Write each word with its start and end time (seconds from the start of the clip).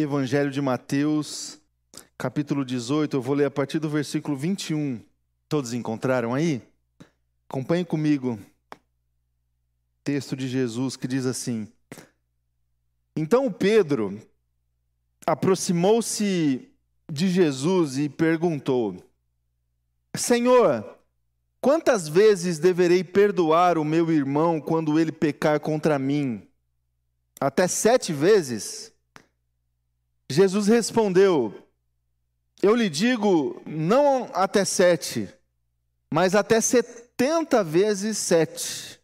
Evangelho 0.00 0.48
de 0.52 0.60
Mateus, 0.60 1.60
capítulo 2.16 2.64
18. 2.64 3.16
Eu 3.16 3.20
vou 3.20 3.34
ler 3.34 3.46
a 3.46 3.50
partir 3.50 3.80
do 3.80 3.90
versículo 3.90 4.36
21. 4.36 5.00
Todos 5.48 5.72
encontraram 5.72 6.32
aí? 6.32 6.62
Acompanhe 7.48 7.84
comigo. 7.84 8.38
Texto 10.04 10.36
de 10.36 10.46
Jesus 10.46 10.96
que 10.96 11.08
diz 11.08 11.26
assim: 11.26 11.66
Então 13.16 13.50
Pedro 13.50 14.20
aproximou-se 15.26 16.70
de 17.10 17.28
Jesus 17.28 17.98
e 17.98 18.08
perguntou: 18.08 19.04
Senhor, 20.14 20.96
quantas 21.60 22.06
vezes 22.06 22.60
deverei 22.60 23.02
perdoar 23.02 23.76
o 23.76 23.84
meu 23.84 24.12
irmão 24.12 24.60
quando 24.60 24.96
ele 24.96 25.10
pecar 25.10 25.58
contra 25.58 25.98
mim? 25.98 26.46
Até 27.40 27.66
sete 27.66 28.12
vezes? 28.12 28.96
Jesus 30.30 30.66
respondeu: 30.66 31.54
Eu 32.62 32.74
lhe 32.74 32.90
digo, 32.90 33.62
não 33.64 34.30
até 34.34 34.64
sete, 34.64 35.28
mas 36.10 36.34
até 36.34 36.60
setenta 36.60 37.64
vezes 37.64 38.18
sete. 38.18 39.00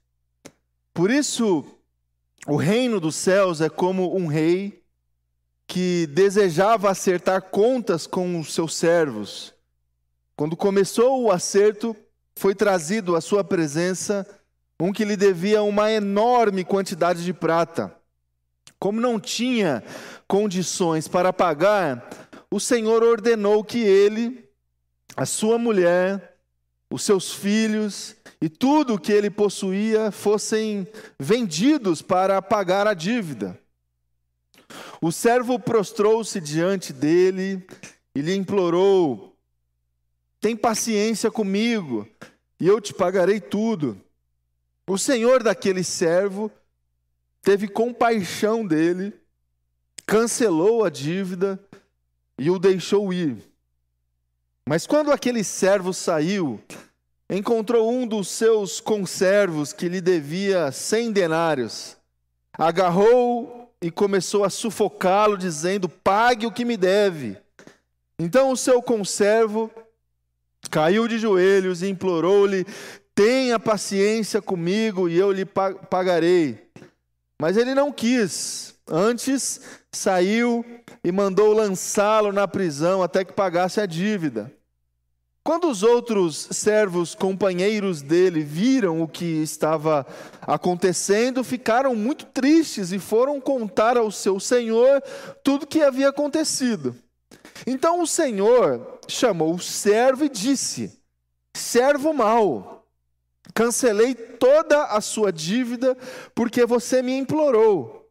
Por 0.92 1.10
isso, 1.10 1.64
o 2.46 2.56
reino 2.56 3.00
dos 3.00 3.16
céus 3.16 3.60
é 3.60 3.68
como 3.68 4.14
um 4.16 4.26
rei 4.26 4.82
que 5.66 6.06
desejava 6.08 6.90
acertar 6.90 7.42
contas 7.42 8.06
com 8.06 8.38
os 8.38 8.52
seus 8.52 8.76
servos. 8.76 9.54
Quando 10.36 10.56
começou 10.56 11.22
o 11.22 11.30
acerto, 11.30 11.96
foi 12.36 12.54
trazido 12.54 13.16
à 13.16 13.20
sua 13.20 13.42
presença 13.42 14.26
um 14.78 14.92
que 14.92 15.04
lhe 15.04 15.16
devia 15.16 15.62
uma 15.62 15.90
enorme 15.90 16.64
quantidade 16.64 17.24
de 17.24 17.32
prata. 17.32 17.96
Como 18.78 19.00
não 19.00 19.18
tinha 19.18 19.82
condições 20.28 21.08
para 21.08 21.32
pagar, 21.32 22.08
o 22.50 22.60
Senhor 22.60 23.02
ordenou 23.02 23.64
que 23.64 23.78
ele, 23.78 24.48
a 25.16 25.26
sua 25.26 25.58
mulher, 25.58 26.38
os 26.90 27.02
seus 27.02 27.32
filhos 27.32 28.14
e 28.40 28.48
tudo 28.48 28.94
o 28.94 28.98
que 28.98 29.12
ele 29.12 29.30
possuía 29.30 30.10
fossem 30.10 30.86
vendidos 31.18 32.02
para 32.02 32.40
pagar 32.40 32.86
a 32.86 32.94
dívida. 32.94 33.58
O 35.00 35.10
servo 35.10 35.58
prostrou-se 35.58 36.40
diante 36.40 36.92
dele 36.92 37.66
e 38.14 38.20
lhe 38.20 38.34
implorou: 38.34 39.36
Tem 40.40 40.56
paciência 40.56 41.30
comigo, 41.30 42.08
e 42.60 42.66
eu 42.66 42.80
te 42.80 42.94
pagarei 42.94 43.40
tudo. 43.40 44.00
O 44.86 44.98
senhor 44.98 45.42
daquele 45.42 45.82
servo 45.82 46.50
teve 47.42 47.66
compaixão 47.66 48.66
dele 48.66 49.12
cancelou 50.06 50.84
a 50.84 50.90
dívida 50.90 51.58
e 52.38 52.50
o 52.50 52.58
deixou 52.58 53.12
ir. 53.12 53.36
Mas 54.66 54.86
quando 54.86 55.12
aquele 55.12 55.44
servo 55.44 55.92
saiu, 55.92 56.60
encontrou 57.28 57.92
um 57.92 58.06
dos 58.06 58.28
seus 58.28 58.80
conservos 58.80 59.72
que 59.72 59.88
lhe 59.88 60.00
devia 60.00 60.72
cem 60.72 61.12
denários. 61.12 61.96
Agarrou 62.56 63.72
e 63.80 63.90
começou 63.90 64.44
a 64.44 64.50
sufocá-lo, 64.50 65.36
dizendo: 65.36 65.88
Pague 65.88 66.46
o 66.46 66.52
que 66.52 66.64
me 66.64 66.76
deve. 66.76 67.36
Então 68.18 68.50
o 68.50 68.56
seu 68.56 68.80
conservo 68.80 69.70
caiu 70.70 71.06
de 71.06 71.18
joelhos 71.18 71.82
e 71.82 71.88
implorou-lhe: 71.88 72.64
Tenha 73.14 73.58
paciência 73.58 74.40
comigo 74.40 75.08
e 75.08 75.18
eu 75.18 75.30
lhe 75.30 75.44
pagarei. 75.44 76.70
Mas 77.38 77.56
ele 77.56 77.74
não 77.74 77.92
quis. 77.92 78.74
Antes, 78.88 79.60
saiu 79.96 80.64
e 81.02 81.10
mandou 81.10 81.52
lançá-lo 81.52 82.32
na 82.32 82.46
prisão 82.46 83.02
até 83.02 83.24
que 83.24 83.32
pagasse 83.32 83.80
a 83.80 83.86
dívida. 83.86 84.52
Quando 85.44 85.68
os 85.68 85.82
outros 85.82 86.48
servos 86.52 87.14
companheiros 87.14 88.00
dele 88.00 88.42
viram 88.42 89.02
o 89.02 89.06
que 89.06 89.42
estava 89.42 90.06
acontecendo, 90.40 91.44
ficaram 91.44 91.94
muito 91.94 92.24
tristes 92.24 92.92
e 92.92 92.98
foram 92.98 93.38
contar 93.38 93.98
ao 93.98 94.10
seu 94.10 94.40
senhor 94.40 95.02
tudo 95.42 95.64
o 95.64 95.66
que 95.66 95.82
havia 95.82 96.08
acontecido. 96.08 96.96
Então 97.66 98.00
o 98.00 98.06
senhor 98.06 98.98
chamou 99.06 99.54
o 99.54 99.58
servo 99.58 100.24
e 100.24 100.30
disse: 100.30 100.98
Servo 101.54 102.14
mau, 102.14 102.86
cancelei 103.52 104.14
toda 104.14 104.84
a 104.84 105.00
sua 105.02 105.30
dívida 105.30 105.94
porque 106.34 106.64
você 106.64 107.02
me 107.02 107.12
implorou. 107.16 108.03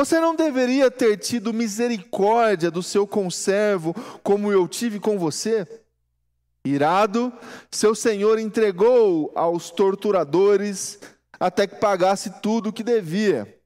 Você 0.00 0.18
não 0.18 0.34
deveria 0.34 0.90
ter 0.90 1.18
tido 1.18 1.52
misericórdia 1.52 2.70
do 2.70 2.82
seu 2.82 3.06
conservo, 3.06 3.94
como 4.22 4.50
eu 4.50 4.66
tive 4.66 4.98
com 4.98 5.18
você? 5.18 5.68
Irado, 6.64 7.30
seu 7.70 7.94
senhor 7.94 8.38
entregou 8.38 9.30
aos 9.34 9.70
torturadores 9.70 10.98
até 11.38 11.66
que 11.66 11.76
pagasse 11.76 12.40
tudo 12.40 12.70
o 12.70 12.72
que 12.72 12.82
devia. 12.82 13.60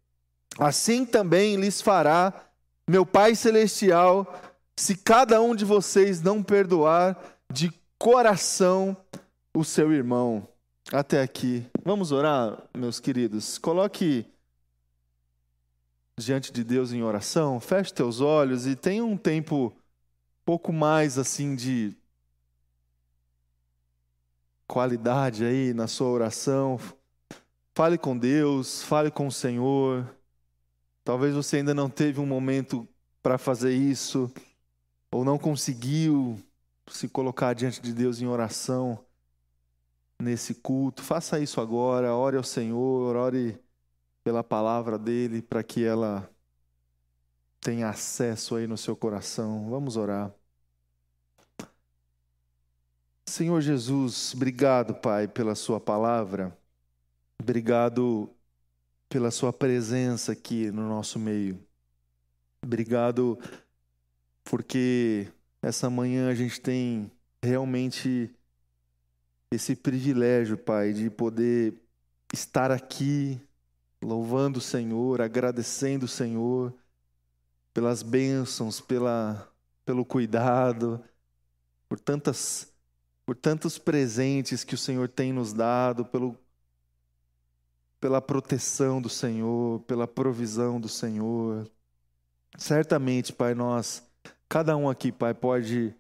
Assim 0.59 1.07
também 1.07 1.55
lhes 1.55 1.81
fará 1.81 2.35
meu 2.85 3.07
Pai 3.07 3.37
Celestial, 3.37 4.27
se 4.77 4.97
cada 4.97 5.41
um 5.41 5.55
de 5.55 5.65
vocês 5.65 6.21
não 6.21 6.43
perdoar 6.43 7.17
de 7.49 7.73
coração 7.97 8.97
o 9.55 9.63
seu 9.63 9.93
irmão. 9.93 10.49
Até 10.93 11.23
aqui. 11.23 11.65
Vamos 11.85 12.11
orar, 12.11 12.61
meus 12.77 12.99
queridos. 12.99 13.57
Coloque 13.57 14.27
diante 16.17 16.53
de 16.53 16.63
Deus 16.63 16.93
em 16.93 17.03
oração, 17.03 17.59
feche 17.61 17.93
teus 17.93 18.21
olhos 18.21 18.67
e 18.67 18.77
tenha 18.77 19.05
um 19.05 19.17
tempo 19.17 19.75
pouco 20.45 20.73
mais 20.73 21.19
assim 21.19 21.57
de 21.57 21.97
qualidade 24.67 25.45
aí 25.45 25.75
na 25.75 25.87
sua 25.87 26.09
oração. 26.09 26.79
Fale 27.75 27.99
com 27.99 28.17
Deus, 28.17 28.83
fale 28.83 29.11
com 29.11 29.27
o 29.27 29.33
Senhor. 29.33 30.09
Talvez 31.03 31.35
você 31.35 31.57
ainda 31.57 31.75
não 31.75 31.91
teve 31.91 32.21
um 32.21 32.27
momento 32.27 32.89
para 33.23 33.37
fazer 33.37 33.75
isso, 33.75 34.31
ou 35.11 35.25
não 35.25 35.39
conseguiu 35.39 36.39
se 36.89 37.09
colocar 37.09 37.55
diante 37.55 37.81
de 37.81 37.93
Deus 37.93 38.21
em 38.21 38.27
oração 38.27 39.05
nesse 40.21 40.55
culto. 40.55 41.03
Faça 41.03 41.41
isso 41.41 41.61
agora, 41.61 42.15
ore 42.15 42.37
ao 42.37 42.43
Senhor, 42.43 43.17
ore 43.17 43.59
pela 44.25 44.43
palavra 44.43 44.99
dele, 44.99 45.43
para 45.43 45.63
que 45.63 45.85
ela 45.85 46.29
tenha 47.61 47.91
acesso 47.91 48.57
aí 48.57 48.67
no 48.67 48.77
seu 48.77 48.97
coração. 48.97 49.69
Vamos 49.69 49.97
orar. 49.97 50.35
Senhor 53.27 53.61
Jesus, 53.61 54.33
obrigado, 54.35 54.95
Pai, 54.95 55.29
pela 55.29 55.55
Sua 55.55 55.79
palavra. 55.79 56.57
Obrigado 57.41 58.31
pela 59.09 59.31
Sua 59.31 59.53
presença 59.53 60.33
aqui 60.33 60.71
no 60.71 60.89
nosso 60.89 61.19
meio. 61.19 61.63
Obrigado 62.63 63.39
porque 64.43 65.29
essa 65.61 65.91
manhã 65.91 66.31
a 66.31 66.35
gente 66.35 66.61
tem 66.61 67.11
realmente 67.43 68.35
esse 69.51 69.77
privilégio, 69.77 70.57
Pai, 70.57 70.93
de 70.93 71.11
poder 71.11 71.75
estar 72.33 72.71
aqui 72.71 73.41
louvando 74.05 74.59
o 74.59 74.63
Senhor, 74.63 75.21
agradecendo 75.21 76.05
o 76.05 76.09
Senhor 76.09 76.75
pelas 77.73 78.03
bênçãos, 78.03 78.81
pela, 78.81 79.51
pelo 79.85 80.05
cuidado, 80.05 81.03
por 81.89 81.99
tantas 81.99 82.73
por 83.27 83.35
tantos 83.35 83.79
presentes 83.79 84.65
que 84.65 84.75
o 84.75 84.79
Senhor 84.79 85.09
tem 85.09 85.33
nos 85.33 85.53
dado, 85.53 86.05
pelo, 86.05 86.39
pela 87.99 88.21
proteção 88.21 89.01
do 89.01 89.09
Senhor, 89.09 89.81
pela 89.81 90.07
provisão 90.07 90.79
do 90.79 90.91
Senhor. 90.91 91.67
Certamente, 92.59 93.33
Pai, 93.33 93.55
nós, 93.55 94.07
cada 94.47 94.77
um 94.77 94.91
aqui, 94.91 95.11
Pai, 95.11 95.33
pode 95.33 95.95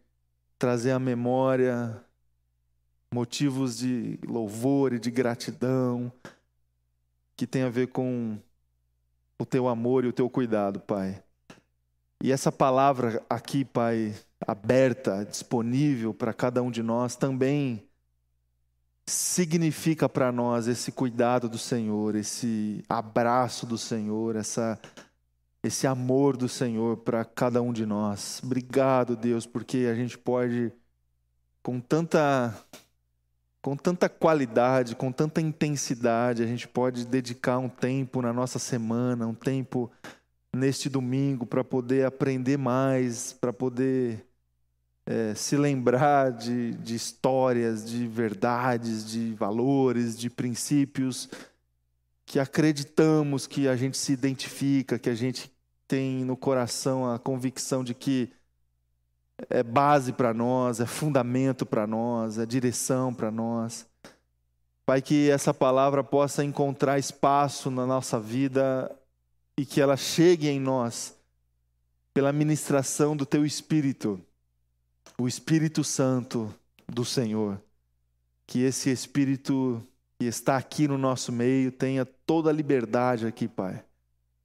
trazer 0.58 0.90
à 0.90 0.98
memória 0.98 2.04
motivos 3.10 3.78
de 3.78 4.18
louvor 4.26 4.92
e 4.92 4.98
de 4.98 5.10
gratidão, 5.10 6.12
que 7.36 7.46
tem 7.46 7.62
a 7.62 7.68
ver 7.68 7.88
com 7.88 8.38
o 9.38 9.44
teu 9.44 9.68
amor 9.68 10.04
e 10.04 10.08
o 10.08 10.12
teu 10.12 10.28
cuidado, 10.30 10.80
Pai. 10.80 11.22
E 12.22 12.32
essa 12.32 12.50
palavra 12.50 13.22
aqui, 13.28 13.64
Pai, 13.64 14.14
aberta, 14.46 15.24
disponível 15.24 16.14
para 16.14 16.32
cada 16.32 16.62
um 16.62 16.70
de 16.70 16.82
nós, 16.82 17.16
também 17.16 17.86
significa 19.06 20.08
para 20.08 20.32
nós 20.32 20.66
esse 20.66 20.90
cuidado 20.90 21.48
do 21.48 21.58
Senhor, 21.58 22.14
esse 22.14 22.82
abraço 22.88 23.66
do 23.66 23.76
Senhor, 23.76 24.36
essa 24.36 24.80
esse 25.62 25.86
amor 25.86 26.36
do 26.36 26.46
Senhor 26.46 26.98
para 26.98 27.24
cada 27.24 27.62
um 27.62 27.72
de 27.72 27.86
nós. 27.86 28.40
Obrigado, 28.44 29.16
Deus, 29.16 29.46
porque 29.46 29.88
a 29.90 29.94
gente 29.94 30.18
pode 30.18 30.70
com 31.62 31.80
tanta 31.80 32.54
com 33.64 33.74
tanta 33.74 34.10
qualidade, 34.10 34.94
com 34.94 35.10
tanta 35.10 35.40
intensidade, 35.40 36.42
a 36.42 36.46
gente 36.46 36.68
pode 36.68 37.06
dedicar 37.06 37.56
um 37.56 37.68
tempo 37.70 38.20
na 38.20 38.30
nossa 38.30 38.58
semana, 38.58 39.26
um 39.26 39.32
tempo 39.32 39.90
neste 40.54 40.90
domingo 40.90 41.46
para 41.46 41.64
poder 41.64 42.04
aprender 42.04 42.58
mais, 42.58 43.32
para 43.32 43.54
poder 43.54 44.22
é, 45.06 45.34
se 45.34 45.56
lembrar 45.56 46.30
de, 46.30 46.74
de 46.74 46.94
histórias, 46.94 47.88
de 47.88 48.06
verdades, 48.06 49.10
de 49.10 49.32
valores, 49.32 50.14
de 50.18 50.28
princípios 50.28 51.30
que 52.26 52.38
acreditamos 52.38 53.46
que 53.46 53.66
a 53.66 53.76
gente 53.76 53.96
se 53.96 54.12
identifica, 54.12 54.98
que 54.98 55.08
a 55.08 55.14
gente 55.14 55.50
tem 55.88 56.22
no 56.22 56.36
coração 56.36 57.10
a 57.10 57.18
convicção 57.18 57.82
de 57.82 57.94
que 57.94 58.30
é 59.50 59.62
base 59.62 60.12
para 60.12 60.32
nós, 60.32 60.80
é 60.80 60.86
fundamento 60.86 61.66
para 61.66 61.86
nós, 61.86 62.38
é 62.38 62.46
direção 62.46 63.12
para 63.12 63.30
nós. 63.30 63.86
Pai, 64.86 65.00
que 65.00 65.30
essa 65.30 65.52
palavra 65.54 66.04
possa 66.04 66.44
encontrar 66.44 66.98
espaço 66.98 67.70
na 67.70 67.86
nossa 67.86 68.20
vida 68.20 68.90
e 69.58 69.64
que 69.64 69.80
ela 69.80 69.96
chegue 69.96 70.48
em 70.48 70.60
nós 70.60 71.16
pela 72.12 72.32
ministração 72.32 73.16
do 73.16 73.24
Teu 73.24 73.44
Espírito 73.44 74.20
o 75.18 75.28
Espírito 75.28 75.84
Santo 75.84 76.52
do 76.88 77.04
Senhor. 77.04 77.60
Que 78.46 78.60
esse 78.60 78.90
Espírito 78.90 79.82
que 80.18 80.26
está 80.26 80.56
aqui 80.56 80.86
no 80.86 80.98
nosso 80.98 81.32
meio 81.32 81.72
tenha 81.72 82.04
toda 82.04 82.50
a 82.50 82.52
liberdade 82.52 83.26
aqui, 83.26 83.48
Pai. 83.48 83.84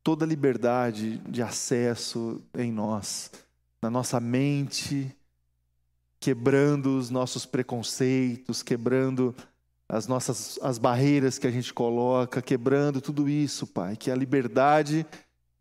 Toda 0.04 0.26
a 0.26 0.28
liberdade 0.28 1.18
de 1.20 1.42
acesso 1.42 2.42
em 2.58 2.72
nós, 2.72 3.32
na 3.81 3.90
nossa 3.90 4.20
mente, 4.20 5.16
quebrando 6.20 6.98
os 6.98 7.10
nossos 7.10 7.46
preconceitos, 7.46 8.62
quebrando 8.62 9.36
as 9.88 10.06
nossas 10.06 10.60
as 10.62 10.78
barreiras 10.78 11.40
que 11.40 11.48
a 11.48 11.52
gente 11.52 11.74
coloca, 11.74 12.42
quebrando 12.42 13.02
tudo 13.02 13.28
isso, 13.28 13.66
Pai. 13.66 13.96
Que 13.96 14.12
a 14.12 14.16
liberdade 14.16 15.06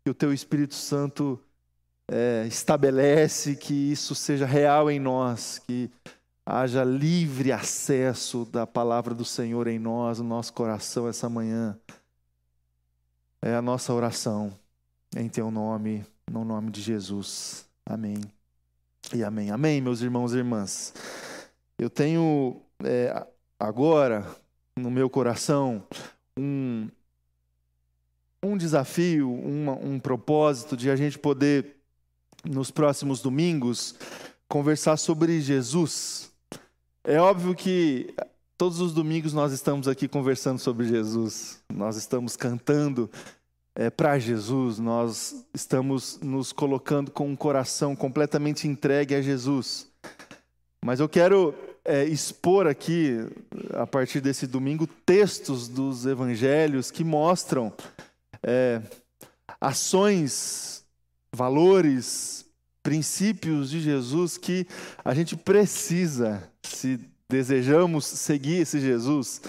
que 0.03 0.09
o 0.09 0.13
Teu 0.13 0.33
Espírito 0.33 0.75
Santo 0.75 1.39
é, 2.07 2.45
estabelece 2.47 3.55
que 3.55 3.73
isso 3.73 4.15
seja 4.15 4.45
real 4.45 4.89
em 4.89 4.99
nós, 4.99 5.59
que 5.59 5.89
haja 6.45 6.83
livre 6.83 7.51
acesso 7.51 8.45
da 8.45 8.65
palavra 8.65 9.13
do 9.13 9.23
Senhor 9.23 9.67
em 9.67 9.77
nós, 9.77 10.19
no 10.19 10.27
nosso 10.27 10.51
coração 10.53 11.07
essa 11.07 11.29
manhã. 11.29 11.77
É 13.41 13.55
a 13.55 13.61
nossa 13.61 13.93
oração 13.93 14.51
em 15.15 15.29
teu 15.29 15.49
nome, 15.51 16.03
no 16.29 16.43
nome 16.43 16.71
de 16.71 16.81
Jesus. 16.81 17.68
Amém. 17.89 18.21
E 19.11 19.23
amém. 19.23 19.49
Amém, 19.49 19.81
meus 19.81 20.01
irmãos 20.01 20.31
e 20.31 20.37
irmãs. 20.37 20.93
Eu 21.75 21.89
tenho 21.89 22.61
é, 22.83 23.25
agora 23.59 24.27
no 24.77 24.91
meu 24.91 25.09
coração 25.09 25.83
um, 26.37 26.87
um 28.43 28.55
desafio, 28.55 29.33
uma, 29.33 29.73
um 29.73 29.99
propósito 29.99 30.77
de 30.77 30.91
a 30.91 30.95
gente 30.95 31.17
poder 31.17 31.77
nos 32.45 32.69
próximos 32.69 33.23
domingos, 33.23 33.95
conversar 34.47 34.95
sobre 34.97 35.41
Jesus. 35.41 36.31
É 37.03 37.19
óbvio 37.19 37.55
que 37.55 38.13
todos 38.55 38.79
os 38.79 38.93
domingos 38.93 39.33
nós 39.33 39.51
estamos 39.51 39.87
aqui 39.87 40.07
conversando 40.07 40.59
sobre 40.59 40.87
Jesus, 40.87 41.59
nós 41.73 41.97
estamos 41.97 42.35
cantando 42.35 43.09
é, 43.79 43.89
para 43.89 44.19
Jesus, 44.19 44.77
nós 44.77 45.45
estamos 45.53 46.19
nos 46.21 46.51
colocando 46.51 47.11
com 47.11 47.29
um 47.29 47.35
coração 47.35 47.95
completamente 47.95 48.67
entregue 48.67 49.15
a 49.15 49.21
Jesus. 49.21 49.87
Mas 50.83 50.99
eu 50.99 51.07
quero 51.07 51.55
é, 51.85 52.03
expor 52.03 52.67
aqui, 52.67 53.25
a 53.73 53.87
partir 53.87 54.19
desse 54.19 54.45
domingo, 54.45 54.85
textos 54.85 55.69
dos 55.69 56.05
evangelhos 56.05 56.91
que 56.91 57.05
mostram 57.05 57.71
é, 58.43 58.81
ações 59.61 60.83
valores, 61.31 62.45
princípios 62.83 63.69
de 63.69 63.79
Jesus 63.79 64.37
que 64.37 64.67
a 65.05 65.13
gente 65.13 65.37
precisa, 65.37 66.43
se 66.63 66.99
desejamos 67.29 68.03
seguir 68.03 68.57
esse 68.57 68.81
Jesus, 68.81 69.41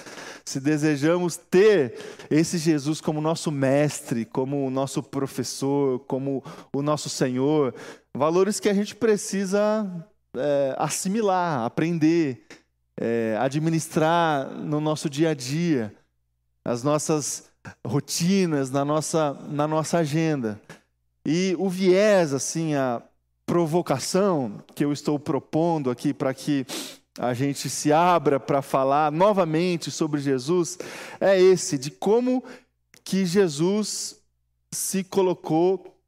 se 0.50 0.58
desejamos 0.58 1.36
ter 1.36 1.96
esse 2.28 2.58
Jesus 2.58 3.00
como 3.00 3.20
nosso 3.20 3.52
mestre, 3.52 4.24
como 4.24 4.66
o 4.66 4.70
nosso 4.70 5.00
professor, 5.00 6.00
como 6.00 6.42
o 6.74 6.82
nosso 6.82 7.08
Senhor, 7.08 7.72
valores 8.12 8.58
que 8.58 8.68
a 8.68 8.74
gente 8.74 8.96
precisa 8.96 9.88
é, 10.36 10.74
assimilar, 10.76 11.64
aprender, 11.64 12.44
é, 13.00 13.36
administrar 13.38 14.50
no 14.50 14.80
nosso 14.80 15.08
dia 15.08 15.30
a 15.30 15.34
dia, 15.34 15.94
as 16.64 16.82
nossas 16.82 17.48
rotinas, 17.86 18.72
na 18.72 18.84
nossa, 18.84 19.34
na 19.48 19.68
nossa 19.68 19.98
agenda. 19.98 20.60
E 21.24 21.54
o 21.60 21.68
viés, 21.68 22.34
assim, 22.34 22.74
a 22.74 23.00
provocação 23.46 24.64
que 24.74 24.84
eu 24.84 24.92
estou 24.92 25.16
propondo 25.16 25.92
aqui 25.92 26.12
para 26.12 26.34
que 26.34 26.66
a 27.20 27.34
gente 27.34 27.68
se 27.68 27.92
abra 27.92 28.40
para 28.40 28.62
falar 28.62 29.12
novamente 29.12 29.90
sobre 29.90 30.22
Jesus. 30.22 30.78
É 31.20 31.38
esse, 31.38 31.76
de 31.76 31.90
como 31.90 32.42
que 33.04 33.26
Jesus 33.26 34.16
se 34.72 35.04
colocou 35.04 36.00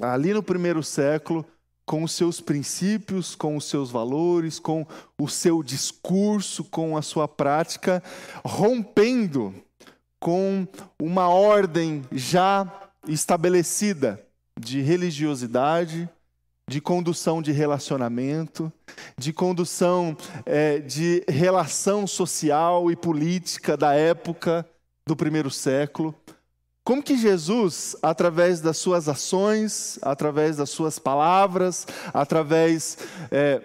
ali 0.00 0.32
no 0.32 0.40
primeiro 0.40 0.80
século 0.80 1.44
com 1.84 2.04
os 2.04 2.12
seus 2.12 2.40
princípios, 2.40 3.34
com 3.34 3.56
os 3.56 3.64
seus 3.64 3.90
valores, 3.90 4.60
com 4.60 4.86
o 5.18 5.28
seu 5.28 5.64
discurso, 5.64 6.62
com 6.62 6.96
a 6.96 7.02
sua 7.02 7.26
prática, 7.26 8.00
rompendo 8.44 9.52
com 10.20 10.64
uma 10.96 11.28
ordem 11.28 12.04
já 12.12 12.92
estabelecida 13.08 14.24
de 14.56 14.80
religiosidade, 14.80 16.08
de 16.68 16.80
condução 16.80 17.42
de 17.42 17.52
relacionamento, 17.52 18.72
de 19.18 19.32
condução 19.32 20.16
é, 20.46 20.78
de 20.78 21.24
relação 21.28 22.06
social 22.06 22.90
e 22.90 22.96
política 22.96 23.76
da 23.76 23.94
época 23.94 24.68
do 25.06 25.16
primeiro 25.16 25.50
século. 25.50 26.14
Como 26.84 27.02
que 27.02 27.16
Jesus, 27.16 27.96
através 28.02 28.60
das 28.60 28.76
suas 28.76 29.08
ações, 29.08 29.98
através 30.02 30.56
das 30.56 30.70
suas 30.70 30.98
palavras, 30.98 31.86
através 32.12 32.98
é, 33.30 33.60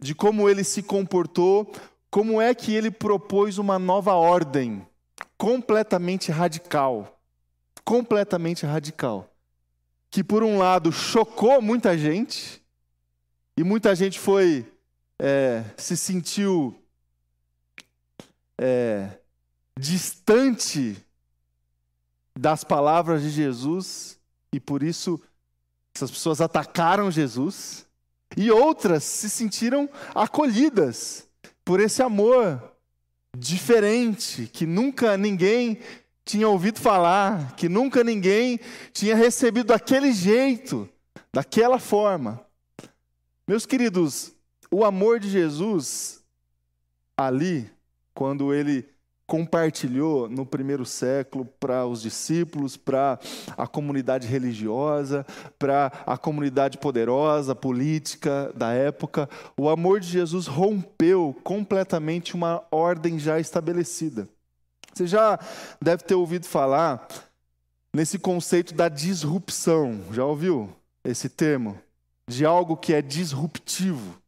de 0.00 0.14
como 0.14 0.48
ele 0.48 0.62
se 0.62 0.82
comportou, 0.82 1.72
como 2.10 2.40
é 2.40 2.54
que 2.54 2.74
ele 2.74 2.90
propôs 2.90 3.58
uma 3.58 3.78
nova 3.78 4.14
ordem 4.14 4.86
completamente 5.38 6.30
radical. 6.30 7.18
Completamente 7.84 8.64
radical 8.64 9.31
que, 10.12 10.22
por 10.22 10.42
um 10.42 10.58
lado, 10.58 10.92
chocou 10.92 11.62
muita 11.62 11.96
gente, 11.96 12.62
e 13.56 13.64
muita 13.64 13.96
gente 13.96 14.20
foi, 14.20 14.70
é, 15.18 15.64
se 15.74 15.96
sentiu 15.96 16.78
é, 18.60 19.18
distante 19.76 21.02
das 22.38 22.62
palavras 22.62 23.22
de 23.22 23.30
Jesus, 23.30 24.20
e 24.52 24.60
por 24.60 24.82
isso 24.82 25.18
essas 25.96 26.10
pessoas 26.10 26.42
atacaram 26.42 27.10
Jesus, 27.10 27.86
e 28.36 28.50
outras 28.50 29.02
se 29.04 29.30
sentiram 29.30 29.88
acolhidas 30.14 31.26
por 31.64 31.80
esse 31.80 32.02
amor 32.02 32.62
diferente 33.34 34.46
que 34.46 34.66
nunca 34.66 35.16
ninguém 35.16 35.80
tinha 36.24 36.48
ouvido 36.48 36.80
falar, 36.80 37.54
que 37.56 37.68
nunca 37.68 38.04
ninguém 38.04 38.60
tinha 38.92 39.14
recebido 39.14 39.68
daquele 39.68 40.12
jeito, 40.12 40.88
daquela 41.32 41.78
forma. 41.78 42.40
Meus 43.46 43.66
queridos, 43.66 44.32
o 44.70 44.84
amor 44.84 45.18
de 45.18 45.28
Jesus 45.28 46.22
ali, 47.16 47.70
quando 48.14 48.54
ele 48.54 48.88
compartilhou 49.26 50.28
no 50.28 50.44
primeiro 50.44 50.84
século 50.84 51.46
para 51.58 51.86
os 51.86 52.02
discípulos, 52.02 52.76
para 52.76 53.18
a 53.56 53.66
comunidade 53.66 54.26
religiosa, 54.26 55.24
para 55.58 55.90
a 56.06 56.18
comunidade 56.18 56.76
poderosa, 56.78 57.54
política 57.54 58.52
da 58.54 58.72
época, 58.72 59.28
o 59.56 59.68
amor 59.68 60.00
de 60.00 60.08
Jesus 60.08 60.46
rompeu 60.46 61.34
completamente 61.42 62.34
uma 62.34 62.62
ordem 62.70 63.18
já 63.18 63.40
estabelecida. 63.40 64.28
Você 64.92 65.06
já 65.06 65.38
deve 65.80 66.04
ter 66.04 66.14
ouvido 66.14 66.46
falar 66.46 67.06
nesse 67.94 68.18
conceito 68.18 68.74
da 68.74 68.88
disrupção. 68.88 70.00
Já 70.12 70.24
ouviu 70.24 70.70
esse 71.04 71.28
termo? 71.28 71.78
De 72.28 72.44
algo 72.44 72.76
que 72.76 72.94
é 72.94 73.02
disruptivo. 73.02 74.22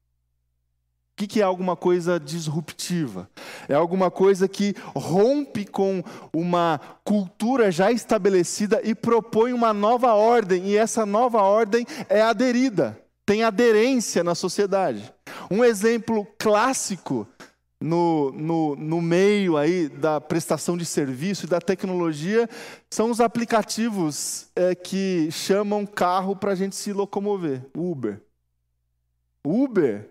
O 1.15 1.27
que 1.27 1.41
é 1.41 1.45
alguma 1.45 1.77
coisa 1.77 2.19
disruptiva? 2.19 3.31
É 3.69 3.75
alguma 3.75 4.11
coisa 4.11 4.49
que 4.49 4.75
rompe 4.97 5.65
com 5.65 6.03
uma 6.33 6.81
cultura 7.05 7.71
já 7.71 7.93
estabelecida 7.93 8.81
e 8.83 8.97
propõe 8.97 9.53
uma 9.53 9.73
nova 9.73 10.13
ordem, 10.15 10.67
e 10.67 10.77
essa 10.77 11.07
nova 11.07 11.41
ordem 11.41 11.87
é 12.09 12.21
aderida, 12.21 13.01
tem 13.25 13.45
aderência 13.45 14.25
na 14.25 14.35
sociedade. 14.35 15.15
Um 15.49 15.63
exemplo 15.65 16.27
clássico 16.37 17.29
no, 17.85 18.33
no, 18.33 18.77
no 18.77 19.03
meio 19.03 19.59
aí 19.59 19.91
da 19.91 20.19
prestação 20.19 20.75
de 20.75 20.87
serviço 20.87 21.45
e 21.45 21.49
da 21.49 21.61
tecnologia 21.61 22.49
são 22.89 23.11
os 23.11 23.21
aplicativos 23.21 24.47
é, 24.57 24.75
que 24.75 25.29
chamam 25.31 25.85
carro 25.85 26.35
para 26.35 26.53
a 26.53 26.55
gente 26.55 26.75
se 26.75 26.95
locomover, 26.95 27.63
Uber. 27.77 28.23
Uber 29.47 30.11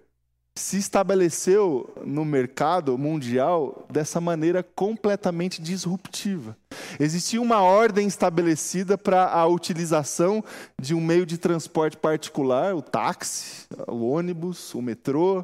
se 0.56 0.77
estabeleceu 0.77 1.92
no 2.06 2.24
mercado 2.24 2.96
mundial 2.96 3.88
dessa 3.89 4.22
maneira 4.22 4.62
completamente 4.62 5.60
disruptiva. 5.60 6.56
Existia 7.00 7.42
uma 7.42 7.63
ordem 7.63 8.06
estabelecida 8.06 9.00
para 9.00 9.32
a 9.32 9.48
utilização 9.48 10.44
de 10.80 10.94
um 10.94 11.01
meio 11.01 11.25
de 11.25 11.39
transporte 11.39 11.98
particular, 11.98 12.75
o 12.75 12.84
táxi, 12.84 13.65
o 13.88 14.08
ônibus, 14.08 14.75
o 14.75 14.82
metrô. 14.82 15.44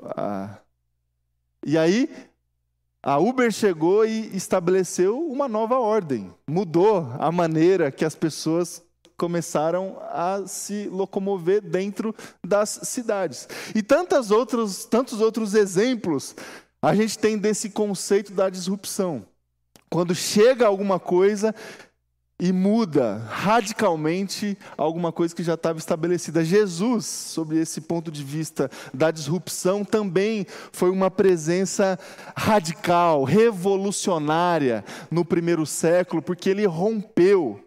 A... 0.00 0.58
E 1.66 1.78
aí, 1.78 2.08
a 3.02 3.18
Uber 3.18 3.50
chegou 3.50 4.04
e 4.04 4.34
estabeleceu 4.36 5.18
uma 5.18 5.48
nova 5.48 5.78
ordem, 5.78 6.32
mudou 6.46 7.10
a 7.18 7.30
maneira 7.30 7.90
que 7.90 8.04
as 8.04 8.14
pessoas 8.14 8.82
começaram 9.16 9.96
a 10.10 10.46
se 10.46 10.88
locomover 10.88 11.60
dentro 11.60 12.14
das 12.44 12.80
cidades. 12.82 13.48
E 13.74 13.82
tantos 13.82 14.30
outros, 14.30 14.84
tantos 14.84 15.20
outros 15.20 15.54
exemplos 15.54 16.34
a 16.82 16.94
gente 16.94 17.18
tem 17.18 17.38
desse 17.38 17.70
conceito 17.70 18.32
da 18.32 18.50
disrupção. 18.50 19.24
Quando 19.88 20.14
chega 20.14 20.66
alguma 20.66 21.00
coisa 21.00 21.54
e 22.38 22.52
muda 22.52 23.22
radicalmente 23.28 24.58
alguma 24.76 25.12
coisa 25.12 25.34
que 25.34 25.42
já 25.42 25.54
estava 25.54 25.78
estabelecida. 25.78 26.44
Jesus, 26.44 27.06
sobre 27.06 27.58
esse 27.58 27.80
ponto 27.80 28.10
de 28.10 28.24
vista 28.24 28.70
da 28.92 29.10
disrupção, 29.10 29.84
também 29.84 30.46
foi 30.72 30.90
uma 30.90 31.10
presença 31.10 31.98
radical, 32.36 33.22
revolucionária 33.24 34.84
no 35.10 35.24
primeiro 35.24 35.64
século, 35.64 36.20
porque 36.20 36.50
ele 36.50 36.66
rompeu 36.66 37.60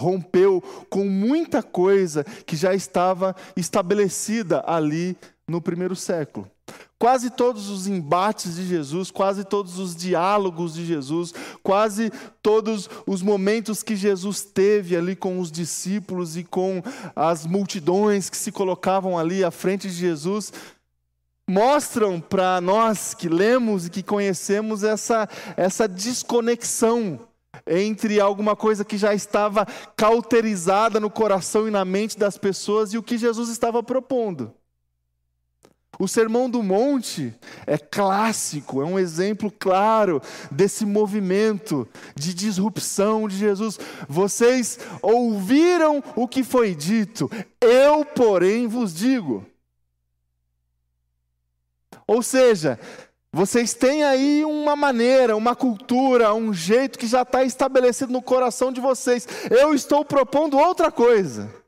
rompeu 0.00 0.60
com 0.90 1.04
muita 1.04 1.62
coisa 1.62 2.24
que 2.24 2.56
já 2.56 2.74
estava 2.74 3.34
estabelecida 3.56 4.64
ali 4.66 5.16
no 5.46 5.60
primeiro 5.60 5.94
século. 5.94 6.50
Quase 6.98 7.28
todos 7.28 7.68
os 7.68 7.86
embates 7.86 8.56
de 8.56 8.66
Jesus, 8.66 9.10
quase 9.10 9.44
todos 9.44 9.78
os 9.78 9.94
diálogos 9.94 10.74
de 10.74 10.86
Jesus, 10.86 11.34
quase 11.64 12.12
todos 12.42 12.90
os 13.06 13.22
momentos 13.22 13.82
que 13.82 13.96
Jesus 13.96 14.42
teve 14.42 14.94
ali 14.94 15.16
com 15.16 15.40
os 15.40 15.50
discípulos 15.50 16.36
e 16.36 16.44
com 16.44 16.82
as 17.16 17.46
multidões 17.46 18.28
que 18.28 18.36
se 18.36 18.52
colocavam 18.52 19.18
ali 19.18 19.42
à 19.42 19.50
frente 19.50 19.88
de 19.88 19.94
Jesus, 19.94 20.52
mostram 21.48 22.20
para 22.20 22.60
nós 22.60 23.14
que 23.14 23.30
lemos 23.30 23.86
e 23.86 23.90
que 23.90 24.02
conhecemos 24.02 24.84
essa, 24.84 25.26
essa 25.56 25.88
desconexão 25.88 27.18
entre 27.66 28.20
alguma 28.20 28.54
coisa 28.54 28.84
que 28.84 28.98
já 28.98 29.14
estava 29.14 29.66
cauterizada 29.96 31.00
no 31.00 31.08
coração 31.08 31.66
e 31.66 31.70
na 31.70 31.84
mente 31.84 32.18
das 32.18 32.36
pessoas 32.36 32.92
e 32.92 32.98
o 32.98 33.02
que 33.02 33.16
Jesus 33.16 33.48
estava 33.48 33.82
propondo. 33.82 34.52
O 35.98 36.08
Sermão 36.08 36.48
do 36.50 36.62
Monte 36.62 37.34
é 37.66 37.78
clássico, 37.78 38.82
é 38.82 38.84
um 38.84 38.98
exemplo 38.98 39.50
claro 39.50 40.20
desse 40.50 40.84
movimento 40.84 41.88
de 42.14 42.34
disrupção 42.34 43.28
de 43.28 43.36
Jesus. 43.36 43.78
Vocês 44.08 44.78
ouviram 45.00 46.02
o 46.16 46.26
que 46.26 46.42
foi 46.42 46.74
dito, 46.74 47.30
eu, 47.60 48.04
porém, 48.04 48.66
vos 48.66 48.94
digo. 48.94 49.46
Ou 52.06 52.22
seja, 52.22 52.78
vocês 53.32 53.74
têm 53.74 54.04
aí 54.04 54.44
uma 54.44 54.76
maneira, 54.76 55.36
uma 55.36 55.56
cultura, 55.56 56.34
um 56.34 56.52
jeito 56.52 56.98
que 56.98 57.06
já 57.06 57.22
está 57.22 57.42
estabelecido 57.42 58.12
no 58.12 58.22
coração 58.22 58.70
de 58.70 58.80
vocês. 58.80 59.26
Eu 59.50 59.74
estou 59.74 60.04
propondo 60.04 60.56
outra 60.56 60.90
coisa. 60.90 61.63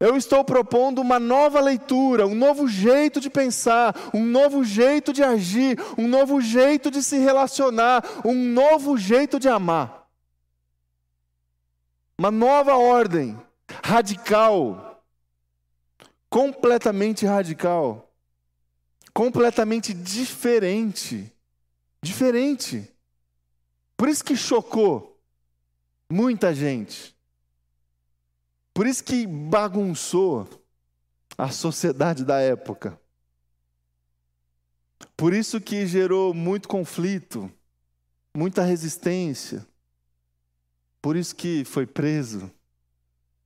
Eu 0.00 0.16
estou 0.16 0.44
propondo 0.44 1.00
uma 1.00 1.18
nova 1.18 1.60
leitura, 1.60 2.26
um 2.26 2.34
novo 2.34 2.68
jeito 2.68 3.20
de 3.20 3.30
pensar, 3.30 3.94
um 4.12 4.24
novo 4.24 4.64
jeito 4.64 5.12
de 5.12 5.22
agir, 5.22 5.78
um 5.96 6.08
novo 6.08 6.40
jeito 6.40 6.90
de 6.90 7.02
se 7.02 7.18
relacionar, 7.18 8.04
um 8.24 8.34
novo 8.34 8.96
jeito 8.96 9.38
de 9.38 9.48
amar. 9.48 10.08
Uma 12.18 12.30
nova 12.30 12.76
ordem, 12.76 13.38
radical, 13.82 15.02
completamente 16.28 17.24
radical 17.24 18.04
completamente 19.14 19.94
diferente. 19.94 21.32
Diferente. 22.02 22.92
Por 23.96 24.08
isso 24.08 24.24
que 24.24 24.36
chocou 24.36 25.22
muita 26.10 26.52
gente. 26.52 27.13
Por 28.74 28.88
isso 28.88 29.04
que 29.04 29.24
bagunçou 29.24 30.48
a 31.38 31.48
sociedade 31.48 32.24
da 32.24 32.40
época. 32.40 33.00
Por 35.16 35.32
isso 35.32 35.60
que 35.60 35.86
gerou 35.86 36.34
muito 36.34 36.66
conflito, 36.66 37.50
muita 38.36 38.62
resistência. 38.62 39.64
Por 41.00 41.14
isso 41.16 41.36
que 41.36 41.64
foi 41.64 41.86
preso. 41.86 42.50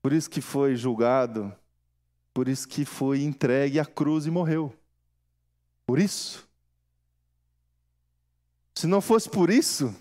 Por 0.01 0.15
isso 0.15 0.31
que 0.31 0.41
foi 0.41 0.77
julgado. 0.77 1.55
Por 2.33 2.49
isso 2.49 2.67
que 2.67 2.87
foi 2.87 3.23
entregue 3.23 3.79
à 3.79 3.85
cruz 3.85 4.25
e 4.25 4.31
morreu. 4.31 4.75
Por 5.85 5.99
isso. 5.99 6.49
Se 8.75 8.87
não 8.87 9.01
fosse 9.01 9.29
por 9.29 9.51
isso, 9.51 9.95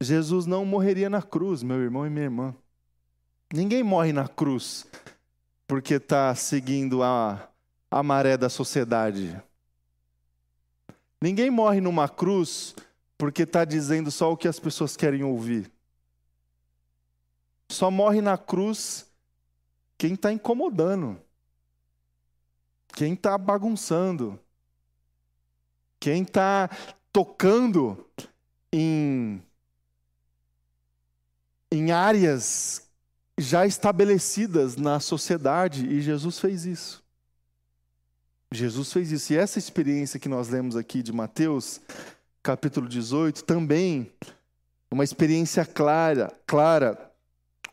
Jesus 0.00 0.46
não 0.46 0.64
morreria 0.64 1.10
na 1.10 1.20
cruz, 1.20 1.62
meu 1.62 1.76
irmão 1.76 2.06
e 2.06 2.10
minha 2.10 2.24
irmã. 2.24 2.56
Ninguém 3.52 3.82
morre 3.82 4.12
na 4.12 4.28
cruz 4.28 4.86
porque 5.66 5.94
está 5.94 6.34
seguindo 6.34 7.02
a, 7.02 7.48
a 7.90 8.02
maré 8.02 8.36
da 8.36 8.48
sociedade. 8.48 9.40
Ninguém 11.20 11.50
morre 11.50 11.80
numa 11.80 12.08
cruz 12.08 12.74
porque 13.18 13.42
está 13.42 13.64
dizendo 13.64 14.10
só 14.10 14.32
o 14.32 14.36
que 14.36 14.48
as 14.48 14.58
pessoas 14.58 14.96
querem 14.96 15.22
ouvir. 15.22 15.70
Só 17.68 17.90
morre 17.90 18.20
na 18.20 18.38
cruz 18.38 19.06
quem 19.98 20.14
está 20.14 20.32
incomodando 20.32 21.20
quem 22.92 23.14
está 23.14 23.38
bagunçando, 23.38 24.38
quem 25.98 26.22
está 26.22 26.68
tocando 27.12 28.06
em, 28.72 29.42
em 31.70 31.90
áreas 31.90 32.89
já 33.40 33.66
estabelecidas 33.66 34.76
na 34.76 35.00
sociedade, 35.00 35.86
e 35.86 36.00
Jesus 36.00 36.38
fez 36.38 36.64
isso. 36.64 37.02
Jesus 38.52 38.92
fez 38.92 39.12
isso. 39.12 39.32
E 39.32 39.36
essa 39.36 39.58
experiência 39.58 40.18
que 40.20 40.28
nós 40.28 40.48
lemos 40.48 40.76
aqui 40.76 41.02
de 41.02 41.12
Mateus, 41.12 41.80
capítulo 42.42 42.88
18, 42.88 43.44
também 43.44 44.10
uma 44.90 45.04
experiência 45.04 45.64
clara, 45.64 46.32
clara, 46.46 47.10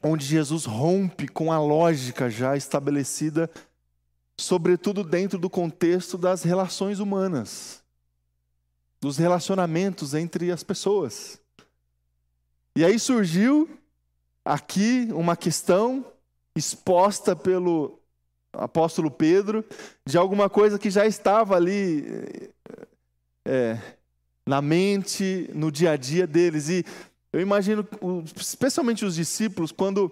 onde 0.03 0.25
Jesus 0.25 0.65
rompe 0.65 1.27
com 1.27 1.51
a 1.51 1.59
lógica 1.59 2.29
já 2.29 2.55
estabelecida 2.55 3.49
sobretudo 4.37 5.03
dentro 5.03 5.39
do 5.39 5.49
contexto 5.49 6.17
das 6.17 6.43
relações 6.43 6.99
humanas, 6.99 7.81
dos 9.01 9.17
relacionamentos 9.17 10.13
entre 10.13 10.51
as 10.51 10.63
pessoas. 10.63 11.39
E 12.75 12.85
aí 12.85 12.99
surgiu 12.99 13.67
aqui 14.47 15.09
uma 15.11 15.35
questão 15.35 16.05
exposta 16.55 17.35
pelo 17.35 17.99
apóstolo 18.53 19.11
Pedro 19.11 19.63
de 20.05 20.17
alguma 20.17 20.49
coisa 20.49 20.79
que 20.79 20.89
já 20.89 21.05
estava 21.05 21.55
ali 21.55 22.51
é, 23.45 23.77
na 24.47 24.61
mente, 24.61 25.49
no 25.53 25.71
dia 25.71 25.91
a 25.91 25.97
dia 25.97 26.25
deles. 26.25 26.69
E 26.69 26.85
eu 27.31 27.41
imagino, 27.41 27.87
especialmente 28.35 29.05
os 29.05 29.15
discípulos, 29.15 29.71
quando 29.71 30.11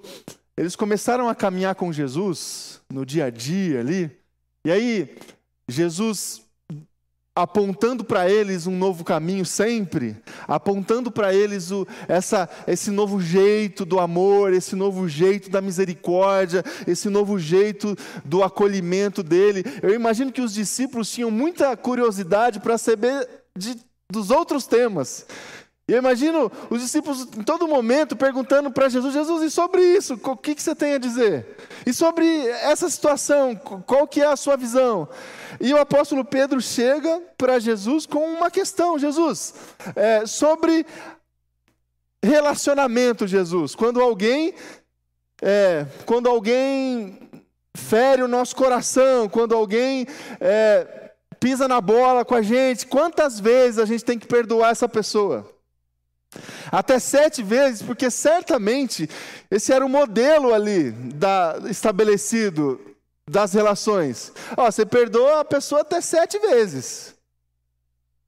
eles 0.57 0.75
começaram 0.75 1.29
a 1.29 1.35
caminhar 1.35 1.75
com 1.75 1.91
Jesus 1.91 2.81
no 2.91 3.05
dia 3.05 3.25
a 3.25 3.29
dia 3.29 3.79
ali, 3.79 4.11
e 4.65 4.71
aí 4.71 5.17
Jesus 5.67 6.44
apontando 7.35 8.05
para 8.05 8.29
eles 8.29 8.65
um 8.65 8.77
novo 8.77 9.03
caminho 9.03 9.45
sempre, 9.45 10.15
apontando 10.47 11.11
para 11.11 11.33
eles 11.33 11.69
o, 11.69 11.85
essa, 12.07 12.47
esse 12.65 12.89
novo 12.89 13.19
jeito 13.19 13.83
do 13.83 13.99
amor, 13.99 14.53
esse 14.53 14.73
novo 14.73 15.09
jeito 15.09 15.49
da 15.49 15.59
misericórdia, 15.59 16.63
esse 16.87 17.09
novo 17.09 17.37
jeito 17.37 17.93
do 18.23 18.41
acolhimento 18.41 19.21
dele. 19.21 19.65
Eu 19.83 19.93
imagino 19.93 20.31
que 20.31 20.41
os 20.41 20.53
discípulos 20.53 21.11
tinham 21.11 21.29
muita 21.29 21.75
curiosidade 21.75 22.61
para 22.61 22.77
saber 22.77 23.27
de, 23.53 23.75
dos 24.09 24.31
outros 24.31 24.65
temas. 24.65 25.25
E 25.87 25.93
eu 25.93 25.99
imagino 25.99 26.51
os 26.71 26.81
discípulos 26.81 27.27
em 27.37 27.43
todo 27.43 27.67
momento 27.67 28.15
perguntando 28.15 28.71
para 28.71 28.89
Jesus: 28.89 29.13
Jesus, 29.13 29.43
e 29.43 29.51
sobre 29.51 29.83
isso? 29.83 30.19
O 30.23 30.35
que, 30.35 30.55
que 30.55 30.63
você 30.63 30.73
tem 30.73 30.95
a 30.95 30.97
dizer? 30.97 31.57
E 31.85 31.93
sobre 31.93 32.25
essa 32.47 32.89
situação, 32.89 33.55
qual 33.55 34.07
que 34.07 34.19
é 34.19 34.25
a 34.25 34.35
sua 34.35 34.57
visão? 34.57 35.07
E 35.61 35.71
o 35.71 35.77
apóstolo 35.77 36.25
Pedro 36.25 36.59
chega 36.59 37.21
para 37.37 37.59
Jesus 37.59 38.07
com 38.07 38.25
uma 38.25 38.49
questão: 38.49 38.97
Jesus, 38.97 39.53
é, 39.95 40.25
sobre 40.25 40.87
relacionamento, 42.23 43.27
Jesus. 43.27 43.75
Quando 43.75 44.01
alguém, 44.01 44.55
é, 45.39 45.85
quando 46.03 46.27
alguém 46.27 47.19
fere 47.75 48.23
o 48.23 48.27
nosso 48.27 48.55
coração, 48.55 49.29
quando 49.29 49.53
alguém 49.53 50.07
é, 50.39 51.11
pisa 51.39 51.67
na 51.67 51.79
bola 51.79 52.25
com 52.25 52.33
a 52.33 52.41
gente, 52.41 52.87
quantas 52.87 53.39
vezes 53.39 53.77
a 53.77 53.85
gente 53.85 54.03
tem 54.03 54.17
que 54.17 54.25
perdoar 54.25 54.71
essa 54.71 54.89
pessoa? 54.89 55.53
Até 56.72 57.00
sete 57.00 57.43
vezes, 57.43 57.81
porque 57.81 58.10
certamente 58.10 59.10
esse 59.50 59.72
era 59.72 59.86
o 59.86 59.89
modelo 59.89 60.53
ali 60.53 60.91
da, 60.91 61.60
estabelecido 61.69 62.79
das 63.29 63.53
relações. 63.53 64.31
Ó, 64.55 64.69
você 64.69 64.86
perdoa 64.86 65.41
a 65.41 65.45
pessoa 65.45 65.81
até 65.81 66.01
sete 66.01 66.38
vezes. 66.39 67.15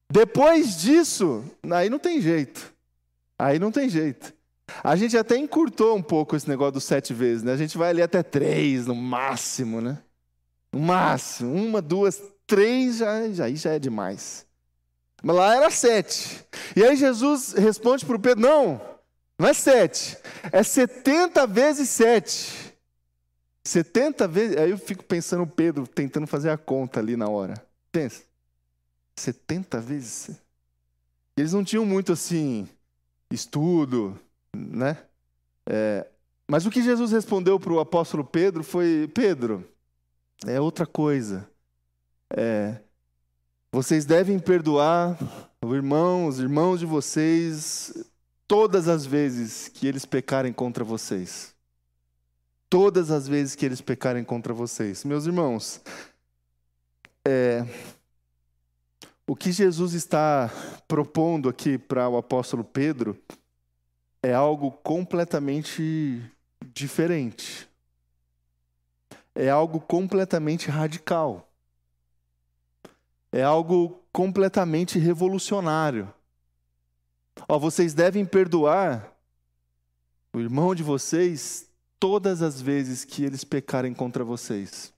Depois 0.09 0.79
disso, 0.79 1.43
aí 1.69 1.89
não 1.89 1.99
tem 1.99 2.21
jeito. 2.21 2.73
Aí 3.37 3.59
não 3.59 3.71
tem 3.71 3.89
jeito. 3.89 4.33
A 4.83 4.95
gente 4.95 5.17
até 5.17 5.37
encurtou 5.37 5.95
um 5.95 6.01
pouco 6.01 6.35
esse 6.35 6.47
negócio 6.47 6.73
dos 6.73 6.83
sete 6.83 7.13
vezes, 7.13 7.43
né? 7.43 7.53
A 7.53 7.57
gente 7.57 7.77
vai 7.77 7.89
ali 7.89 8.01
até 8.01 8.23
três 8.23 8.87
no 8.87 8.95
máximo, 8.95 9.79
né? 9.81 9.99
No 10.73 10.79
máximo, 10.79 11.53
uma, 11.53 11.81
duas, 11.81 12.21
três, 12.45 12.97
já, 12.97 13.29
já, 13.29 13.45
aí 13.45 13.55
já 13.55 13.73
é 13.73 13.79
demais. 13.79 14.46
Mas 15.23 15.35
lá 15.35 15.55
era 15.55 15.69
sete. 15.69 16.45
E 16.75 16.83
aí 16.83 16.95
Jesus 16.95 17.53
responde 17.53 18.05
para 18.05 18.15
o 18.15 18.19
Pedro: 18.19 18.41
não, 18.41 18.81
não 19.39 19.47
é 19.47 19.53
sete, 19.53 20.17
é 20.51 20.63
setenta 20.63 21.47
vezes 21.47 21.89
sete. 21.89 22.67
Setenta 23.63 24.27
vezes. 24.27 24.57
Aí 24.57 24.69
eu 24.69 24.77
fico 24.77 25.03
pensando 25.03 25.43
o 25.43 25.47
Pedro 25.47 25.85
tentando 25.85 26.25
fazer 26.25 26.49
a 26.49 26.57
conta 26.57 26.99
ali 26.99 27.17
na 27.17 27.27
hora. 27.27 27.53
Pensa. 27.91 28.23
Setenta 29.15 29.81
vezes. 29.81 30.31
Eles 31.35 31.53
não 31.53 31.63
tinham 31.63 31.85
muito 31.85 32.13
assim, 32.13 32.67
estudo, 33.29 34.17
né? 34.55 34.97
É, 35.69 36.07
mas 36.47 36.65
o 36.65 36.71
que 36.71 36.81
Jesus 36.81 37.11
respondeu 37.11 37.59
para 37.59 37.73
o 37.73 37.79
apóstolo 37.79 38.23
Pedro 38.23 38.63
foi: 38.63 39.11
Pedro, 39.13 39.67
é 40.45 40.61
outra 40.61 40.85
coisa. 40.85 41.49
É, 42.35 42.79
vocês 43.71 44.05
devem 44.05 44.39
perdoar 44.39 45.17
o 45.61 45.75
irmão, 45.75 46.27
os 46.27 46.39
irmãos 46.39 46.79
de 46.79 46.85
vocês, 46.85 47.93
todas 48.47 48.87
as 48.87 49.05
vezes 49.05 49.67
que 49.67 49.85
eles 49.85 50.05
pecarem 50.05 50.53
contra 50.53 50.83
vocês. 50.83 51.53
Todas 52.69 53.11
as 53.11 53.27
vezes 53.27 53.55
que 53.55 53.65
eles 53.65 53.81
pecarem 53.81 54.23
contra 54.23 54.53
vocês. 54.53 55.03
Meus 55.03 55.25
irmãos, 55.25 55.81
é, 57.25 57.65
o 59.25 59.35
que 59.35 59.51
Jesus 59.51 59.93
está 59.93 60.49
propondo 60.87 61.49
aqui 61.49 61.77
para 61.77 62.07
o 62.07 62.17
apóstolo 62.17 62.63
Pedro 62.63 63.17
é 64.23 64.33
algo 64.33 64.71
completamente 64.71 66.21
diferente. 66.73 67.67
É 69.35 69.49
algo 69.49 69.79
completamente 69.79 70.69
radical 70.69 71.47
é 73.31 73.43
algo 73.43 74.01
completamente 74.11 74.97
revolucionário. 74.97 76.13
Ó, 77.47 77.59
vocês 77.59 77.93
devem 77.93 78.25
perdoar 78.25 79.13
o 80.33 80.39
irmão 80.39 80.73
de 80.73 80.83
vocês 80.83 81.69
todas 81.99 82.41
as 82.41 82.61
vezes 82.61 83.03
que 83.03 83.23
eles 83.23 83.43
pecarem 83.43 83.93
contra 83.93 84.23
vocês. 84.23 84.93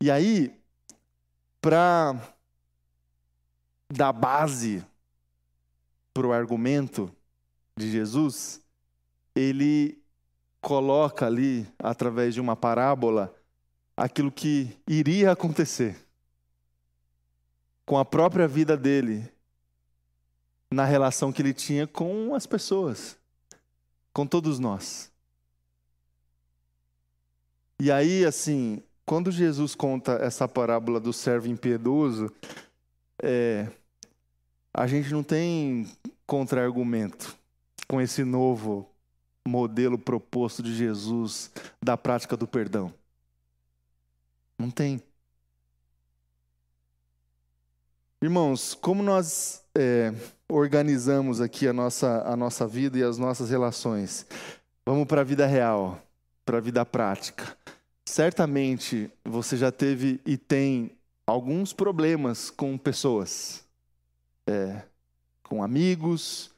E 0.00 0.10
aí, 0.10 0.60
para 1.60 2.14
dar 3.90 4.12
base 4.12 4.84
para 6.12 6.26
o 6.26 6.32
argumento 6.32 7.10
de 7.76 7.90
Jesus, 7.90 8.60
ele 9.34 10.00
coloca 10.60 11.26
ali, 11.26 11.66
através 11.78 12.34
de 12.34 12.40
uma 12.40 12.54
parábola, 12.54 13.34
aquilo 13.96 14.30
que 14.30 14.76
iria 14.86 15.32
acontecer 15.32 15.96
com 17.86 17.98
a 17.98 18.04
própria 18.04 18.48
vida 18.48 18.76
dele, 18.76 19.30
na 20.70 20.84
relação 20.84 21.32
que 21.32 21.42
ele 21.42 21.52
tinha 21.52 21.86
com 21.86 22.34
as 22.34 22.46
pessoas, 22.46 23.16
com 24.12 24.26
todos 24.26 24.58
nós. 24.58 25.12
E 27.78 27.92
aí, 27.92 28.24
assim, 28.24 28.82
quando 29.04 29.30
Jesus 29.30 29.74
conta 29.74 30.12
essa 30.12 30.48
parábola 30.48 30.98
do 30.98 31.12
servo 31.12 31.48
impiedoso, 31.48 32.32
é, 33.22 33.68
a 34.72 34.86
gente 34.86 35.12
não 35.12 35.22
tem 35.22 35.86
contra-argumento 36.26 37.36
com 37.86 38.00
esse 38.00 38.24
novo 38.24 38.88
modelo 39.46 39.98
proposto 39.98 40.62
de 40.62 40.74
Jesus 40.74 41.50
da 41.82 41.96
prática 41.96 42.36
do 42.36 42.46
perdão. 42.46 42.92
Não 44.58 44.70
tem. 44.70 45.02
Irmãos, 48.22 48.74
como 48.74 49.02
nós 49.02 49.62
é, 49.74 50.12
organizamos 50.48 51.40
aqui 51.40 51.68
a 51.68 51.72
nossa, 51.72 52.22
a 52.26 52.36
nossa 52.36 52.66
vida 52.66 52.98
e 52.98 53.02
as 53.02 53.18
nossas 53.18 53.50
relações? 53.50 54.26
Vamos 54.86 55.06
para 55.06 55.20
a 55.20 55.24
vida 55.24 55.46
real, 55.46 56.00
para 56.44 56.58
a 56.58 56.60
vida 56.60 56.84
prática. 56.86 57.56
Certamente 58.06 59.10
você 59.24 59.56
já 59.56 59.72
teve 59.72 60.20
e 60.24 60.36
tem 60.36 60.92
alguns 61.26 61.72
problemas 61.72 62.50
com 62.50 62.78
pessoas, 62.78 63.64
é, 64.46 64.82
com 65.42 65.62
amigos, 65.62 66.50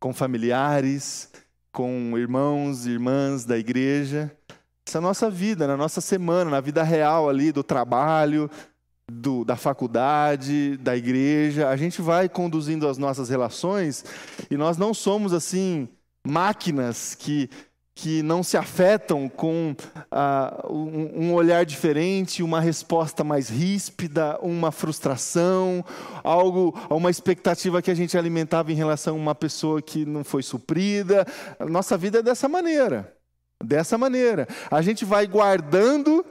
com 0.00 0.12
familiares, 0.12 1.30
com 1.72 2.18
irmãos 2.18 2.86
e 2.86 2.90
irmãs 2.90 3.44
da 3.44 3.58
igreja. 3.58 4.34
Essa 4.86 4.98
a 4.98 5.00
nossa 5.00 5.30
vida, 5.30 5.66
na 5.66 5.76
nossa 5.76 6.00
semana, 6.00 6.50
na 6.50 6.60
vida 6.60 6.82
real 6.82 7.28
ali 7.28 7.50
do 7.50 7.62
trabalho, 7.62 8.50
do, 9.10 9.44
da 9.44 9.56
faculdade, 9.56 10.76
da 10.78 10.96
igreja. 10.96 11.68
A 11.68 11.76
gente 11.76 12.02
vai 12.02 12.28
conduzindo 12.28 12.86
as 12.86 12.98
nossas 12.98 13.28
relações 13.28 14.04
e 14.50 14.56
nós 14.56 14.76
não 14.76 14.92
somos 14.92 15.32
assim 15.32 15.88
máquinas 16.26 17.14
que 17.14 17.48
que 17.96 18.22
não 18.22 18.42
se 18.42 18.56
afetam 18.56 19.28
com 19.28 19.74
uh, 19.96 20.72
um, 20.72 21.26
um, 21.26 21.32
olhar 21.32 21.64
diferente, 21.64 22.42
uma 22.42 22.60
resposta 22.60 23.22
mais 23.22 23.48
ríspida, 23.48 24.36
uma 24.42 24.72
frustração, 24.72 25.84
algo, 26.24 26.76
uma 26.90 27.08
expectativa 27.08 27.80
que 27.80 27.92
a 27.92 27.94
gente 27.94 28.18
alimentava 28.18 28.72
em 28.72 28.74
relação 28.74 29.14
a 29.14 29.18
uma 29.18 29.34
pessoa 29.34 29.80
que 29.80 30.04
não 30.04 30.24
foi 30.24 30.42
suprida. 30.42 31.24
Nossa 31.60 31.96
vida 31.96 32.18
é 32.18 32.22
dessa 32.22 32.48
maneira. 32.48 33.13
Dessa 33.62 33.96
maneira. 33.96 34.46
A 34.70 34.82
gente 34.82 35.04
vai 35.04 35.26
guardando 35.26 36.24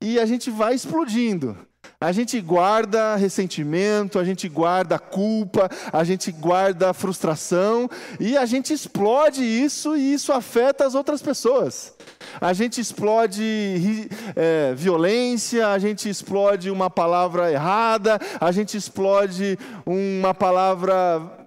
e 0.00 0.18
a 0.18 0.26
gente 0.26 0.50
vai 0.50 0.74
explodindo. 0.74 1.56
A 2.00 2.10
gente 2.10 2.40
guarda 2.40 3.14
ressentimento, 3.14 4.18
a 4.18 4.24
gente 4.24 4.48
guarda 4.48 4.98
culpa, 4.98 5.70
a 5.92 6.02
gente 6.02 6.32
guarda 6.32 6.92
frustração 6.92 7.88
e 8.18 8.36
a 8.36 8.44
gente 8.44 8.72
explode 8.72 9.44
isso 9.44 9.96
e 9.96 10.12
isso 10.12 10.32
afeta 10.32 10.84
as 10.84 10.96
outras 10.96 11.22
pessoas. 11.22 11.94
A 12.40 12.52
gente 12.52 12.80
explode 12.80 14.08
é, 14.34 14.74
violência, 14.74 15.68
a 15.68 15.78
gente 15.78 16.08
explode 16.08 16.72
uma 16.72 16.90
palavra 16.90 17.52
errada, 17.52 18.18
a 18.40 18.50
gente 18.50 18.76
explode 18.76 19.56
uma 19.86 20.34
palavra 20.34 21.41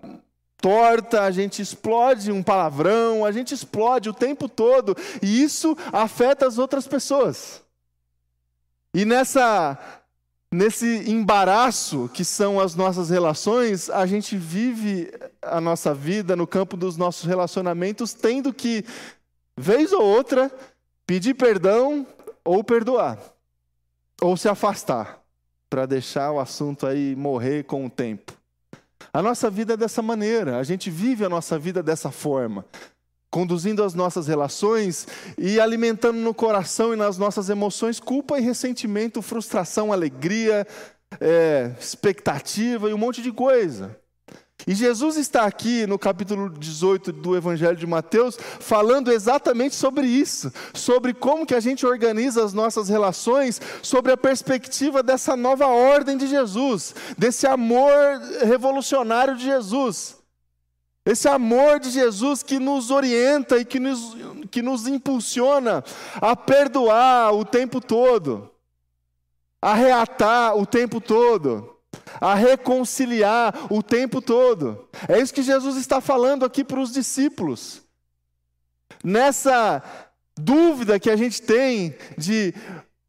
torta, 0.66 1.22
a 1.22 1.30
gente 1.30 1.62
explode 1.62 2.32
um 2.32 2.42
palavrão, 2.42 3.24
a 3.24 3.32
gente 3.32 3.54
explode 3.54 4.10
o 4.10 4.14
tempo 4.14 4.50
todo, 4.50 4.98
e 5.22 5.44
isso 5.44 5.78
afeta 5.94 6.48
as 6.48 6.58
outras 6.58 6.88
pessoas. 6.88 7.62
E 8.92 9.06
nessa 9.06 9.78
nesse 10.52 11.08
embaraço 11.08 12.10
que 12.12 12.26
são 12.26 12.60
as 12.60 12.74
nossas 12.74 13.12
relações, 13.12 13.92
a 13.92 14.08
gente 14.08 14.36
vive 14.38 15.14
a 15.40 15.62
nossa 15.62 15.94
vida 15.94 16.36
no 16.36 16.48
campo 16.48 16.76
dos 16.76 16.98
nossos 16.98 17.26
relacionamentos 17.26 18.16
tendo 18.16 18.52
que 18.52 18.84
vez 19.56 19.94
ou 19.94 20.02
outra 20.02 20.52
pedir 21.06 21.36
perdão 21.36 22.08
ou 22.44 22.64
perdoar 22.64 23.20
ou 24.20 24.36
se 24.36 24.50
afastar 24.50 25.22
para 25.70 25.86
deixar 25.86 26.32
o 26.32 26.40
assunto 26.40 26.88
aí 26.88 27.16
morrer 27.16 27.66
com 27.66 27.86
o 27.86 27.90
tempo. 27.90 28.34
A 29.14 29.22
nossa 29.22 29.50
vida 29.50 29.74
é 29.74 29.78
dessa 29.78 30.02
maneira, 30.02 30.58
a 30.58 30.64
gente 30.64 30.90
vive 30.90 31.26
a 31.26 31.30
nossa 31.30 31.58
vida 31.58 31.82
dessa 31.82 32.12
forma, 32.12 32.66
conduzindo 33.30 33.84
as 33.84 33.94
nossas 33.94 34.28
relações 34.28 35.08
e 35.38 35.60
alimentando 35.60 36.20
no 36.20 36.34
coração 36.34 36.94
e 36.94 36.98
nas 36.98 37.18
nossas 37.18 37.50
emoções 37.50 38.00
culpa 38.00 38.40
e 38.40 38.42
ressentimento, 38.42 39.22
frustração, 39.22 39.92
alegria, 39.92 40.66
é, 41.20 41.72
expectativa 41.80 42.90
e 42.90 42.94
um 42.94 42.98
monte 42.98 43.22
de 43.22 43.32
coisa. 43.32 43.98
E 44.68 44.74
Jesus 44.74 45.16
está 45.16 45.44
aqui 45.44 45.86
no 45.86 46.00
capítulo 46.00 46.50
18 46.50 47.12
do 47.12 47.38
Evangelho 47.38 47.76
de 47.76 47.86
Mateus 47.86 48.36
falando 48.60 49.12
exatamente 49.12 49.76
sobre 49.76 50.08
isso, 50.08 50.52
sobre 50.74 51.14
como 51.14 51.46
que 51.46 51.54
a 51.54 51.60
gente 51.60 51.86
organiza 51.86 52.44
as 52.44 52.52
nossas 52.52 52.90
relações, 52.90 53.62
sobre 53.84 54.12
a 54.12 54.18
perspectiva 54.18 55.04
dessa 55.04 55.36
nova 55.36 55.68
ordem 55.68 56.18
de 56.18 56.26
Jesus, 56.26 56.96
desse 57.16 57.46
amor 57.46 57.92
revolucionário 58.44 59.36
de 59.36 59.46
Jesus. 59.46 60.18
Esse 61.06 61.28
amor 61.28 61.80
de 61.80 61.92
Jesus 61.92 62.42
que 62.42 62.58
nos 62.58 62.90
orienta 62.90 63.60
e 63.60 63.66
que 63.66 63.80
nos, 63.80 64.18
que 64.50 64.64
nos 64.64 64.88
impulsiona 64.88 65.84
a 66.16 66.36
perdoar 66.36 67.32
o 67.36 67.46
tempo 67.46 67.80
todo, 67.80 68.50
a 69.62 69.76
reatar 69.76 70.58
o 70.58 70.66
tempo 70.66 71.00
todo 71.00 71.75
a 72.20 72.36
reconciliar 72.36 73.54
o 73.70 73.82
tempo 73.82 74.22
todo. 74.22 74.88
É 75.08 75.20
isso 75.20 75.34
que 75.34 75.44
Jesus 75.44 75.78
está 75.78 76.02
falando 76.02 76.46
aqui 76.46 76.64
para 76.64 76.80
os 76.80 76.92
discípulos. 76.92 77.82
Nessa 79.04 79.84
dúvida 80.38 81.00
que 81.00 81.10
a 81.10 81.16
gente 81.16 81.42
tem 81.42 81.96
de 82.18 82.54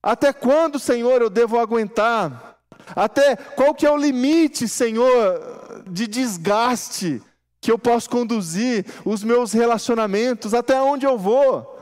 até 0.03 0.33
quando, 0.33 0.79
Senhor, 0.79 1.21
eu 1.21 1.29
devo 1.29 1.59
aguentar? 1.59 2.59
Até 2.95 3.35
qual 3.35 3.75
que 3.75 3.85
é 3.85 3.91
o 3.91 3.97
limite, 3.97 4.69
Senhor, 4.69 5.83
de 5.89 6.07
desgaste 6.07 7.21
que 7.61 7.73
eu 7.73 7.79
posso 7.79 8.09
conduzir 8.09 8.87
os 9.05 9.25
meus 9.25 9.53
relacionamentos? 9.53 10.55
Até 10.55 10.81
onde 10.81 11.05
eu 11.05 11.19
vou? 11.19 11.77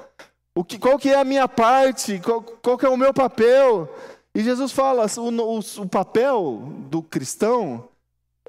O 0.54 0.64
que, 0.64 0.78
qual 0.78 0.98
que 0.98 1.10
é 1.10 1.16
a 1.16 1.24
minha 1.24 1.46
parte? 1.46 2.18
Qual, 2.20 2.40
qual 2.40 2.78
que 2.78 2.86
é 2.86 2.88
o 2.88 2.96
meu 2.96 3.12
papel? 3.12 3.94
E 4.34 4.42
Jesus 4.42 4.72
fala: 4.72 5.06
o, 5.16 5.28
o, 5.28 5.58
o 5.58 5.88
papel 5.88 6.60
do 6.90 7.02
cristão, 7.02 7.88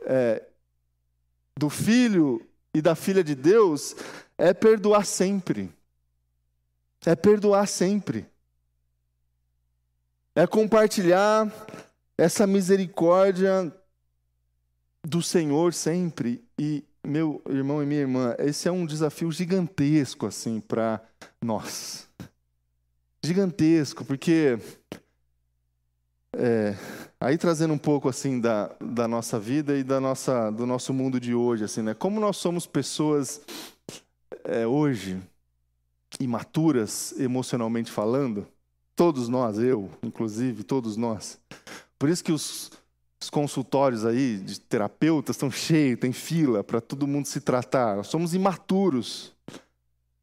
é, 0.02 0.44
do 1.58 1.70
filho 1.70 2.46
e 2.74 2.82
da 2.82 2.96
filha 2.96 3.24
de 3.24 3.36
Deus, 3.36 3.96
é 4.38 4.54
perdoar 4.54 5.06
sempre. 5.06 5.72
É 7.06 7.16
perdoar 7.16 7.68
sempre. 7.68 8.26
É 10.34 10.48
compartilhar 10.48 11.50
essa 12.18 12.48
misericórdia 12.48 13.72
do 15.06 15.22
Senhor 15.22 15.74
sempre. 15.74 16.44
E, 16.58 16.84
meu 17.06 17.42
irmão 17.48 17.82
e 17.82 17.86
minha 17.86 18.02
irmã, 18.02 18.36
esse 18.40 18.68
é 18.68 18.72
um 18.72 18.86
desafio 18.86 19.32
gigantesco, 19.32 20.26
assim, 20.26 20.60
para 20.60 21.00
nós. 21.42 22.10
Gigantesco, 23.24 24.04
porque 24.04 24.60
é, 26.38 26.76
aí 27.20 27.38
trazendo 27.38 27.74
um 27.74 27.78
pouco 27.78 28.10
assim 28.10 28.40
da, 28.40 28.72
da 28.80 29.08
nossa 29.08 29.40
vida 29.40 29.78
e 29.78 29.84
da 29.84 30.00
nossa, 30.00 30.52
do 30.52 30.66
nosso 30.66 30.94
mundo 30.94 31.20
de 31.20 31.34
hoje, 31.34 31.64
assim, 31.64 31.82
né? 31.82 31.94
Como 31.94 32.20
nós 32.20 32.38
somos 32.38 32.68
pessoas 32.68 33.42
é, 34.44 34.68
hoje 34.68 35.20
imaturas 36.20 37.14
emocionalmente 37.18 37.92
falando, 37.92 38.48
todos 38.96 39.28
nós, 39.28 39.60
eu, 39.60 39.90
inclusive, 40.04 40.64
todos 40.64 40.96
nós. 40.96 41.40
Por 41.98 42.10
isso 42.10 42.24
que 42.24 42.32
os, 42.32 42.72
os 43.22 43.30
consultórios 43.30 44.06
aí 44.06 44.38
de 44.38 44.60
terapeutas 44.60 45.36
estão 45.36 45.52
cheios, 45.52 46.00
tem 46.00 46.14
fila 46.14 46.64
para 46.64 46.80
todo 46.80 47.08
mundo 47.08 47.26
se 47.26 47.42
tratar. 47.42 47.98
Nós 47.98 48.08
somos 48.08 48.34
imaturos. 48.34 49.34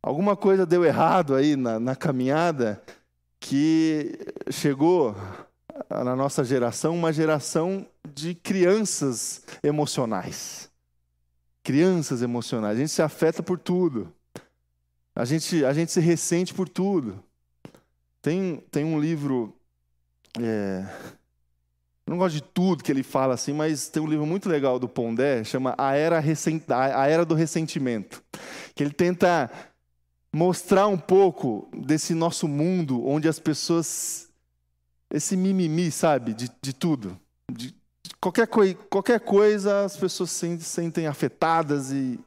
Alguma 0.03 0.37
coisa 0.37 0.67
deu 0.67 0.85
errado 0.85 1.35
aí 1.35 1.57
na, 1.57 1.79
na 1.79 1.95
caminhada 1.95 2.83
que 3.39 4.19
chegou 4.51 5.15
na 5.91 6.17
nossa 6.17 6.45
geração, 6.45 6.95
uma 6.95 7.13
geração 7.13 7.87
de 8.15 8.35
crianças 8.35 9.43
emocionais. 9.63 10.71
Crianças 11.63 12.23
emocionais. 12.23 12.77
A 12.77 12.81
gente 12.81 12.91
se 12.91 13.03
afeta 13.03 13.43
por 13.43 13.59
tudo. 13.59 14.13
A 15.15 15.25
gente, 15.25 15.65
a 15.65 15.73
gente 15.73 15.93
se 15.93 16.01
ressente 16.01 16.53
por 16.55 16.69
tudo. 16.69 17.23
Tem, 18.21 18.63
tem 18.71 18.85
um 18.85 19.01
livro. 19.01 19.55
É, 20.41 20.87
não 22.07 22.19
gosto 22.19 22.35
de 22.35 22.43
tudo 22.43 22.83
que 22.83 22.91
ele 22.91 23.03
fala 23.03 23.35
assim, 23.35 23.53
mas 23.53 23.89
tem 23.89 24.03
um 24.03 24.07
livro 24.07 24.27
muito 24.27 24.49
legal 24.49 24.79
do 24.79 24.89
Pondé, 24.89 25.45
chama 25.45 25.75
A 25.79 25.95
Era, 25.95 26.19
Recent, 26.21 26.63
a 26.69 27.07
Era 27.07 27.25
do 27.25 27.35
Ressentimento. 27.35 28.23
Que 28.75 28.83
ele 28.83 28.93
tenta 28.93 29.51
mostrar 30.35 30.87
um 30.89 30.99
pouco 30.99 31.69
desse 31.77 32.15
nosso 32.15 32.49
mundo 32.49 33.07
onde 33.07 33.29
as 33.29 33.39
pessoas 33.39 34.32
esse 35.13 35.37
mimimi, 35.37 35.91
sabe, 35.91 36.33
de, 36.33 36.51
de 36.61 36.73
tudo. 36.73 37.21
De, 37.51 37.75
qualquer, 38.19 38.47
coi 38.47 38.75
qualquer 38.75 39.21
coisa 39.21 39.85
as 39.85 39.97
pessoas 39.97 40.31
se 40.31 40.61
sentem 40.61 41.07
afetadas 41.07 41.93
e. 41.93 42.19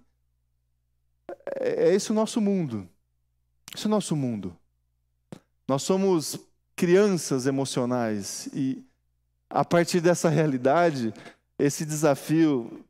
É, 1.60 1.90
é 1.90 1.96
esse 1.96 2.12
o 2.12 2.14
nosso 2.14 2.40
mundo. 2.40 2.88
Esse 3.76 3.86
é 3.86 3.88
o 3.88 3.90
nosso 3.90 4.16
mundo. 4.16 4.56
Nós 5.68 5.82
somos 5.82 6.38
crianças 6.76 7.48
emocionais 7.48 8.48
e, 8.54 8.86
a 9.50 9.66
partir 9.66 10.00
dessa 10.00 10.30
realidade, 10.30 11.12
esse 11.58 11.86
desafio 11.86 12.86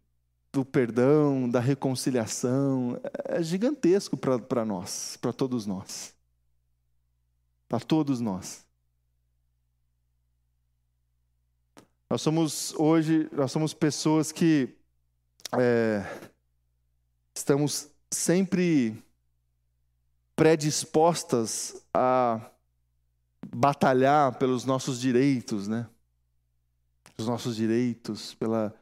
do 0.52 0.66
perdão, 0.66 1.50
da 1.50 1.62
reconciliação, 1.62 3.00
é 3.26 3.42
gigantesco 3.42 4.18
para 4.18 4.66
nós, 4.66 5.18
para 5.22 5.32
todos 5.32 5.66
nós. 5.66 6.14
Para 7.70 7.80
todos 7.80 8.20
nós. 8.20 8.65
Nós 12.10 12.22
somos 12.22 12.74
hoje, 12.78 13.28
nós 13.32 13.52
somos 13.52 13.74
pessoas 13.74 14.32
que 14.32 14.70
é, 15.58 16.06
estamos 17.36 17.90
sempre 18.12 19.04
predispostas 20.36 21.82
a 21.94 22.40
batalhar 23.56 24.38
pelos 24.38 24.66
nossos 24.66 25.00
direitos, 25.00 25.68
né? 25.68 25.88
Os 27.18 27.28
nossos 27.28 27.56
direitos, 27.56 28.36
pela, 28.36 28.74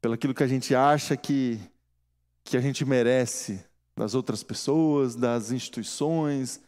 pelo 0.00 0.14
aquilo 0.14 0.34
que 0.34 0.42
a 0.42 0.48
gente 0.48 0.74
acha 0.74 1.16
que, 1.16 1.58
que 2.44 2.56
a 2.56 2.60
gente 2.60 2.84
merece 2.84 3.64
das 3.96 4.14
outras 4.14 4.42
pessoas, 4.42 5.14
das 5.14 5.50
instituições, 5.50 6.60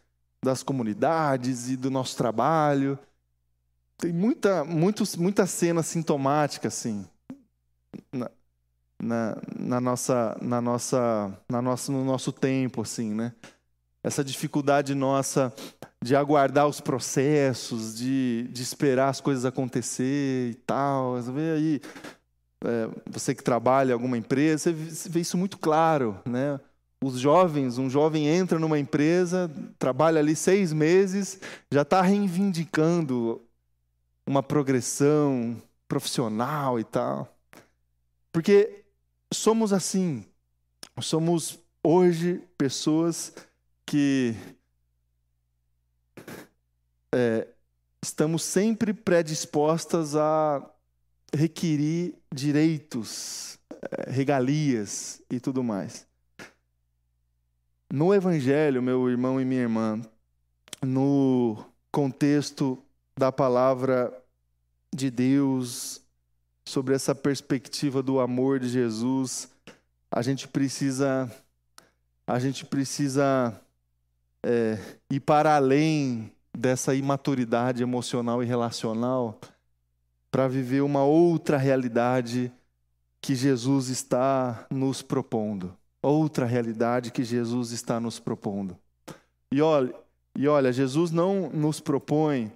das 0.43 0.63
comunidades 0.63 1.69
e 1.69 1.77
do 1.77 1.91
nosso 1.91 2.17
trabalho. 2.17 2.99
Tem 4.03 4.13
muita, 4.13 4.65
muitos, 4.65 5.15
muita 5.15 5.47
cena 5.47 5.81
sintomática, 5.81 6.67
assim, 6.67 7.07
na, 8.13 8.29
na, 9.01 9.39
na, 9.57 9.81
nossa, 9.81 10.37
na 10.43 10.61
nossa, 10.61 11.39
na 11.49 11.63
nossa, 11.63 11.93
no 11.93 12.05
nosso 12.05 12.33
tempo, 12.33 12.83
assim, 12.83 13.15
né? 13.15 13.33
Essa 14.03 14.25
dificuldade 14.25 14.93
nossa 14.93 15.55
de 16.03 16.17
aguardar 16.17 16.67
os 16.67 16.81
processos, 16.81 17.95
de, 17.97 18.49
de 18.51 18.61
esperar 18.61 19.09
as 19.09 19.21
coisas 19.21 19.45
acontecer 19.45 20.51
e 20.51 20.55
tal. 20.67 21.15
Você 21.15 21.31
vê 21.31 21.53
aí, 21.53 21.81
é, 22.65 22.89
você 23.09 23.37
que 23.37 23.45
trabalha 23.45 23.91
em 23.91 23.95
alguma 23.95 24.19
empresa, 24.19 24.75
você 24.75 25.09
vê 25.09 25.21
isso 25.21 25.39
muito 25.39 25.57
claro, 25.59 26.21
né? 26.27 26.59
Os 27.01 27.21
jovens, 27.21 27.79
um 27.79 27.89
jovem 27.89 28.27
entra 28.27 28.59
numa 28.59 28.81
empresa, 28.81 29.49
trabalha 29.79 30.19
ali 30.19 30.35
seis 30.35 30.73
meses, 30.73 31.39
já 31.71 31.83
está 31.83 32.03
reivindicando 32.03 33.41
uma 34.27 34.43
progressão 34.43 35.61
profissional 35.89 36.79
e 36.79 36.85
tal. 36.85 37.37
Porque 38.33 38.85
somos 39.33 39.73
assim. 39.73 40.25
Somos 41.01 41.59
hoje 41.83 42.43
pessoas 42.57 43.35
que 43.85 44.35
é, 47.15 47.47
estamos 48.03 48.43
sempre 48.43 48.95
predispostas 48.95 50.17
a 50.17 50.67
requerir 51.35 52.15
direitos, 52.33 53.59
é, 53.71 54.11
regalias 54.11 55.23
e 55.31 55.41
tudo 55.41 55.63
mais. 55.63 56.07
No 57.93 58.15
Evangelho, 58.15 58.83
meu 58.83 59.09
irmão 59.11 59.41
e 59.41 59.45
minha 59.45 59.63
irmã, 59.63 60.01
no 60.83 61.65
contexto 61.91 62.83
da 63.17 63.31
palavra 63.31 64.13
de 64.95 65.11
Deus, 65.11 66.03
sobre 66.65 66.95
essa 66.95 67.15
perspectiva 67.15 68.03
do 68.03 68.21
amor 68.21 68.61
de 68.61 68.69
Jesus, 68.69 69.51
a 70.11 70.23
gente 70.23 70.47
precisa, 70.47 71.31
a 72.27 72.39
gente 72.39 72.65
precisa 72.65 73.61
é, 74.43 74.79
ir 75.11 75.21
para 75.21 75.57
além 75.57 76.33
dessa 76.57 76.95
imaturidade 76.95 77.83
emocional 77.83 78.43
e 78.43 78.47
relacional 78.47 79.41
para 80.31 80.49
viver 80.49 80.83
uma 80.83 81.05
outra 81.05 81.57
realidade 81.57 82.53
que 83.21 83.35
Jesus 83.35 83.89
está 83.89 84.67
nos 84.71 85.03
propondo. 85.03 85.77
Outra 86.03 86.45
realidade 86.45 87.13
que 87.13 87.23
Jesus 87.23 87.71
está 87.71 88.01
nos 88.01 88.19
propondo. 88.19 88.77
E 89.53 89.63
olha, 89.63 89.95
e 90.35 90.49
olha, 90.49 90.73
Jesus 90.73 91.11
não 91.11 91.51
nos 91.51 91.79
propõe 91.79 92.51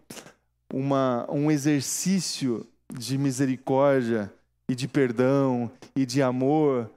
uma, 0.72 1.26
um 1.30 1.50
exercício 1.50 2.66
de 2.92 3.18
misericórdia 3.18 4.32
e 4.68 4.74
de 4.74 4.88
perdão 4.88 5.70
e 5.94 6.04
de 6.04 6.22
amor 6.22 6.90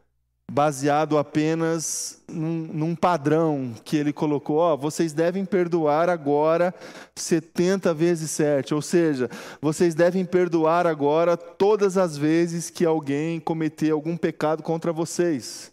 baseado 0.50 1.18
apenas 1.18 2.22
num, 2.28 2.68
num 2.74 2.96
padrão 2.96 3.74
que 3.84 3.96
ele 3.96 4.12
colocou. 4.12 4.58
Ó, 4.58 4.76
vocês 4.76 5.14
devem 5.14 5.46
perdoar 5.46 6.10
agora 6.10 6.74
70 7.16 7.94
vezes 7.94 8.32
7. 8.32 8.74
Ou 8.74 8.82
seja, 8.82 9.30
vocês 9.62 9.94
devem 9.94 10.26
perdoar 10.26 10.88
agora 10.88 11.38
todas 11.38 11.98
as 11.98 12.18
vezes 12.18 12.70
que 12.70 12.86
alguém 12.86 13.40
cometer 13.40 13.92
algum 13.92 14.18
pecado 14.18 14.64
contra 14.64 14.92
vocês. 14.92 15.72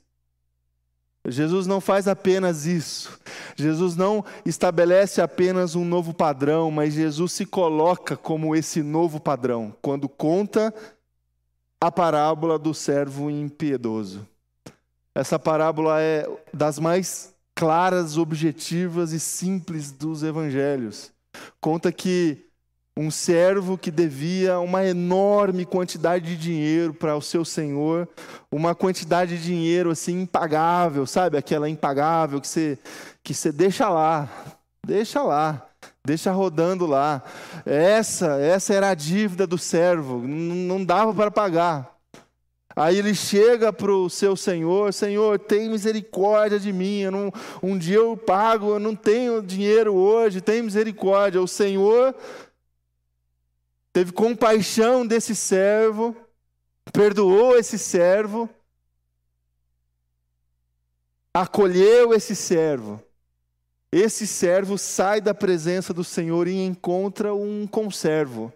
Jesus 1.28 1.66
não 1.66 1.80
faz 1.80 2.06
apenas 2.06 2.66
isso. 2.66 3.18
Jesus 3.56 3.96
não 3.96 4.24
estabelece 4.44 5.20
apenas 5.20 5.74
um 5.74 5.84
novo 5.84 6.14
padrão, 6.14 6.70
mas 6.70 6.94
Jesus 6.94 7.32
se 7.32 7.44
coloca 7.44 8.16
como 8.16 8.54
esse 8.54 8.82
novo 8.82 9.20
padrão 9.20 9.74
quando 9.82 10.08
conta 10.08 10.72
a 11.80 11.90
parábola 11.90 12.58
do 12.58 12.72
servo 12.72 13.30
impiedoso. 13.30 14.26
Essa 15.14 15.38
parábola 15.38 16.00
é 16.00 16.28
das 16.52 16.78
mais 16.78 17.34
claras, 17.54 18.18
objetivas 18.18 19.12
e 19.12 19.20
simples 19.20 19.90
dos 19.90 20.22
evangelhos. 20.22 21.10
Conta 21.60 21.90
que 21.90 22.45
um 22.96 23.10
servo 23.10 23.76
que 23.76 23.90
devia 23.90 24.58
uma 24.58 24.82
enorme 24.84 25.66
quantidade 25.66 26.24
de 26.24 26.36
dinheiro 26.36 26.94
para 26.94 27.14
o 27.14 27.20
seu 27.20 27.44
senhor, 27.44 28.08
uma 28.50 28.74
quantidade 28.74 29.36
de 29.36 29.44
dinheiro 29.44 29.90
assim 29.90 30.22
impagável, 30.22 31.06
sabe? 31.06 31.36
Aquela 31.36 31.68
impagável 31.68 32.40
que 32.40 32.48
você 32.48 32.78
que 33.22 33.34
você 33.34 33.52
deixa 33.52 33.88
lá, 33.88 34.28
deixa 34.84 35.22
lá, 35.22 35.66
deixa 36.04 36.30
rodando 36.32 36.86
lá. 36.86 37.22
Essa, 37.66 38.38
essa 38.40 38.72
era 38.72 38.90
a 38.90 38.94
dívida 38.94 39.46
do 39.46 39.58
servo, 39.58 40.26
não 40.26 40.82
dava 40.82 41.12
para 41.12 41.30
pagar. 41.30 41.96
Aí 42.78 42.98
ele 42.98 43.14
chega 43.14 43.72
para 43.72 43.90
o 43.90 44.10
seu 44.10 44.36
senhor: 44.36 44.92
Senhor, 44.92 45.38
tem 45.38 45.70
misericórdia 45.70 46.60
de 46.60 46.72
mim. 46.74 47.04
Não, 47.06 47.32
um 47.62 47.76
dia 47.78 47.96
eu 47.96 48.16
pago, 48.18 48.72
eu 48.72 48.78
não 48.78 48.94
tenho 48.94 49.42
dinheiro 49.42 49.94
hoje, 49.94 50.42
tem 50.42 50.62
misericórdia. 50.62 51.40
O 51.40 51.48
Senhor 51.48 52.14
teve 53.96 54.12
compaixão 54.12 55.06
desse 55.06 55.34
servo, 55.34 56.14
perdoou 56.92 57.56
esse 57.56 57.78
servo, 57.78 58.46
acolheu 61.32 62.12
esse 62.12 62.36
servo. 62.36 63.02
Esse 63.90 64.26
servo 64.26 64.76
sai 64.76 65.22
da 65.22 65.32
presença 65.32 65.94
do 65.94 66.04
Senhor 66.04 66.46
e 66.46 66.62
encontra 66.62 67.34
um 67.34 67.66
conservo 67.66 68.52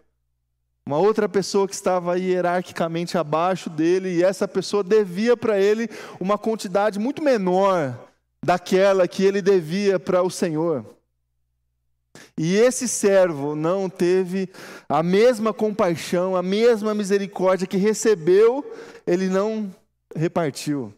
uma 0.85 0.99
outra 0.99 1.27
pessoa 1.29 1.67
que 1.67 1.75
estava 1.75 2.19
hierarquicamente 2.19 3.17
abaixo 3.17 3.71
dele, 3.71 4.17
e 4.17 4.25
essa 4.25 4.49
pessoa 4.49 4.83
devia 4.83 5.37
para 5.37 5.59
ele 5.59 5.89
uma 6.19 6.37
quantidade 6.37 6.99
muito 6.99 7.23
menor 7.23 7.97
daquela 8.45 9.07
que 9.07 9.25
ele 9.25 9.41
devia 9.41 9.99
para 10.01 10.21
o 10.21 10.31
Senhor. 10.31 10.85
E 12.37 12.57
esse 12.57 12.89
servo 12.89 13.55
não 13.55 13.89
teve 13.89 14.49
a 14.89 15.03
mesma 15.03 15.53
compaixão, 15.53 16.35
a 16.35 16.43
mesma 16.43 16.95
misericórdia 16.95 17.67
que 17.67 17.77
recebeu, 17.77 18.65
ele 19.07 19.29
não 19.29 19.75
repartiu, 20.15 20.93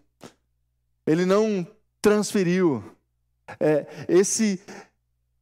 ele 1.07 1.27
não 1.27 1.67
transferiu. 2.01 2.83
É, 3.61 3.87
esse, 4.09 4.63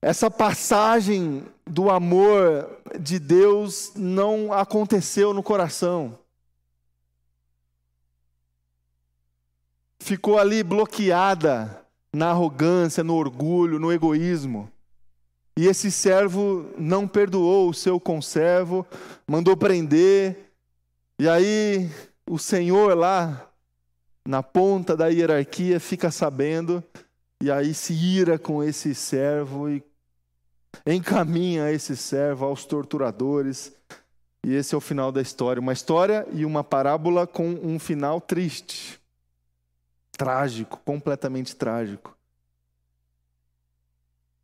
essa 0.02 0.30
passagem 0.30 1.44
do 1.66 1.90
amor 1.90 2.78
de 2.98 3.18
Deus 3.18 3.92
não 3.94 4.52
aconteceu 4.52 5.32
no 5.32 5.42
coração. 5.42 6.18
Ficou 10.00 10.38
ali 10.38 10.62
bloqueada 10.64 11.84
na 12.12 12.30
arrogância, 12.30 13.04
no 13.04 13.14
orgulho, 13.14 13.78
no 13.78 13.92
egoísmo. 13.92 14.70
E 15.60 15.66
esse 15.66 15.90
servo 15.90 16.70
não 16.78 17.06
perdoou 17.06 17.68
o 17.68 17.74
seu 17.74 18.00
conservo, 18.00 18.86
mandou 19.28 19.54
prender. 19.54 20.54
E 21.18 21.28
aí 21.28 21.90
o 22.26 22.38
Senhor 22.38 22.96
lá 22.96 23.46
na 24.26 24.42
ponta 24.42 24.96
da 24.96 25.08
hierarquia 25.08 25.78
fica 25.78 26.10
sabendo 26.10 26.82
e 27.42 27.50
aí 27.50 27.74
se 27.74 27.92
ira 27.92 28.38
com 28.38 28.64
esse 28.64 28.94
servo 28.94 29.68
e 29.68 29.84
encaminha 30.86 31.70
esse 31.70 31.94
servo 31.94 32.46
aos 32.46 32.64
torturadores. 32.64 33.70
E 34.42 34.54
esse 34.54 34.74
é 34.74 34.78
o 34.78 34.80
final 34.80 35.12
da 35.12 35.20
história. 35.20 35.60
Uma 35.60 35.74
história 35.74 36.26
e 36.32 36.46
uma 36.46 36.64
parábola 36.64 37.26
com 37.26 37.46
um 37.46 37.78
final 37.78 38.18
triste, 38.18 38.98
trágico, 40.12 40.80
completamente 40.86 41.54
trágico. 41.54 42.16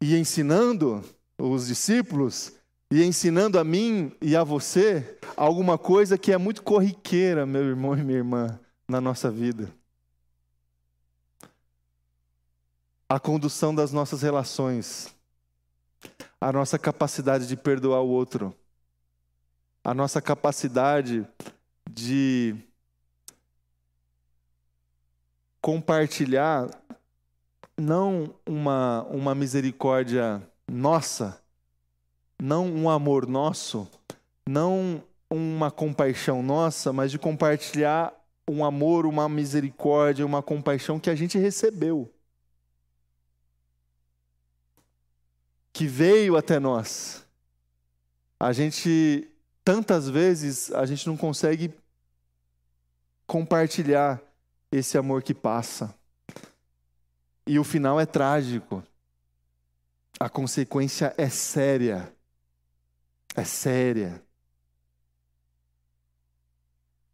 E 0.01 0.17
ensinando 0.17 1.05
os 1.39 1.67
discípulos, 1.67 2.53
e 2.91 3.03
ensinando 3.03 3.59
a 3.59 3.65
mim 3.65 4.13
e 4.21 4.37
a 4.37 4.45
você 4.45 5.19
alguma 5.37 5.77
coisa 5.77 6.17
que 6.17 6.33
é 6.33 6.39
muito 6.39 6.63
corriqueira, 6.63 7.45
meu 7.45 7.63
irmão 7.63 7.97
e 7.97 8.03
minha 8.03 8.19
irmã, 8.19 8.61
na 8.87 9.01
nossa 9.01 9.31
vida. 9.31 9.73
A 13.09 13.19
condução 13.19 13.75
das 13.75 13.93
nossas 13.93 14.23
relações 14.23 15.17
a 16.41 16.53
nossa 16.53 16.79
capacidade 16.79 17.47
de 17.47 17.57
perdoar 17.57 18.03
o 18.03 18.09
outro, 18.09 18.55
a 19.83 19.95
nossa 19.95 20.21
capacidade 20.21 21.27
de 21.91 22.55
compartilhar 25.61 26.69
não 27.79 28.35
uma, 28.47 29.03
uma 29.11 29.35
misericórdia 29.35 30.43
nossa, 30.71 31.41
não 32.41 32.67
um 32.67 32.89
amor 32.89 33.27
nosso, 33.27 33.89
não 34.49 35.03
uma 35.31 35.71
compaixão 35.71 36.43
nossa, 36.43 36.93
mas 36.93 37.11
de 37.11 37.19
compartilhar 37.19 38.15
um 38.49 38.65
amor, 38.65 39.07
uma 39.07 39.29
misericórdia, 39.29 40.25
uma 40.25 40.43
compaixão 40.43 41.01
que 41.01 41.11
a 41.11 41.15
gente 41.15 41.39
recebeu. 41.39 42.13
que 45.77 45.87
veio 45.87 46.39
até 46.39 46.59
nós. 46.59 47.23
A 48.41 48.51
gente, 48.51 49.31
tantas 49.63 50.09
vezes, 50.09 50.73
a 50.73 50.87
gente 50.87 51.07
não 51.07 51.19
consegue 51.19 51.71
compartilhar 53.27 54.23
esse 54.73 54.97
amor 54.97 55.23
que 55.23 55.35
passa. 55.35 55.95
E 57.47 57.59
o 57.59 57.65
final 57.65 58.01
é 58.01 58.07
trágico. 58.07 58.83
A 60.19 60.29
consequência 60.29 61.15
é 61.17 61.29
séria. 61.29 62.13
É 63.35 63.45
séria. 63.45 64.23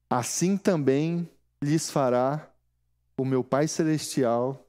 Assim 0.08 0.56
também 0.56 1.28
lhes 1.62 1.90
fará 1.90 2.48
o 3.16 3.24
meu 3.24 3.42
Pai 3.42 3.68
Celestial 3.68 4.66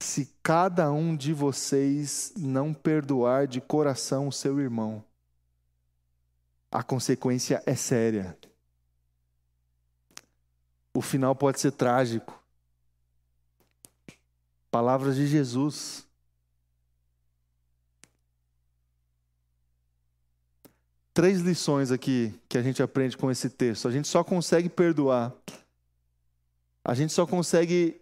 se 0.00 0.32
cada 0.42 0.90
um 0.92 1.16
de 1.16 1.32
vocês 1.32 2.32
não 2.36 2.72
perdoar 2.72 3.46
de 3.46 3.60
coração 3.60 4.28
o 4.28 4.32
seu 4.32 4.60
irmão. 4.60 5.04
A 6.70 6.82
consequência 6.82 7.62
é 7.66 7.74
séria. 7.74 8.36
O 10.94 11.00
final 11.00 11.34
pode 11.34 11.60
ser 11.60 11.72
trágico. 11.72 12.37
Palavras 14.78 15.16
de 15.16 15.26
Jesus. 15.26 16.06
Três 21.12 21.40
lições 21.40 21.90
aqui 21.90 22.32
que 22.48 22.56
a 22.56 22.62
gente 22.62 22.80
aprende 22.80 23.16
com 23.16 23.28
esse 23.28 23.50
texto. 23.50 23.88
A 23.88 23.90
gente 23.90 24.06
só 24.06 24.22
consegue 24.22 24.68
perdoar. 24.68 25.34
A 26.84 26.94
gente 26.94 27.12
só 27.12 27.26
consegue 27.26 28.00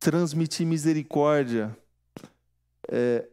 transmitir 0.00 0.66
misericórdia 0.66 1.78
é, 2.88 3.28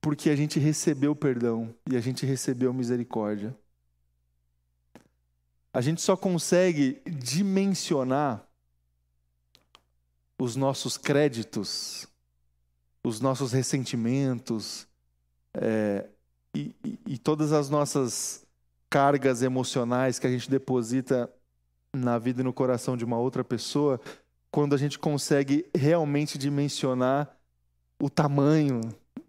porque 0.00 0.28
a 0.28 0.34
gente 0.34 0.58
recebeu 0.58 1.14
perdão 1.14 1.72
e 1.88 1.96
a 1.96 2.00
gente 2.00 2.26
recebeu 2.26 2.74
misericórdia. 2.74 3.56
A 5.72 5.80
gente 5.80 6.02
só 6.02 6.16
consegue 6.16 7.00
dimensionar 7.06 8.45
os 10.38 10.56
nossos 10.56 10.96
créditos, 10.96 12.06
os 13.02 13.20
nossos 13.20 13.52
ressentimentos 13.52 14.86
é, 15.54 16.06
e, 16.54 16.74
e, 16.84 16.98
e 17.06 17.18
todas 17.18 17.52
as 17.52 17.70
nossas 17.70 18.46
cargas 18.90 19.42
emocionais 19.42 20.18
que 20.18 20.26
a 20.26 20.30
gente 20.30 20.50
deposita 20.50 21.30
na 21.94 22.18
vida 22.18 22.40
e 22.40 22.44
no 22.44 22.52
coração 22.52 22.96
de 22.96 23.04
uma 23.04 23.18
outra 23.18 23.42
pessoa 23.42 24.00
quando 24.50 24.74
a 24.74 24.78
gente 24.78 24.98
consegue 24.98 25.68
realmente 25.74 26.38
dimensionar 26.38 27.36
o 28.00 28.08
tamanho 28.08 28.80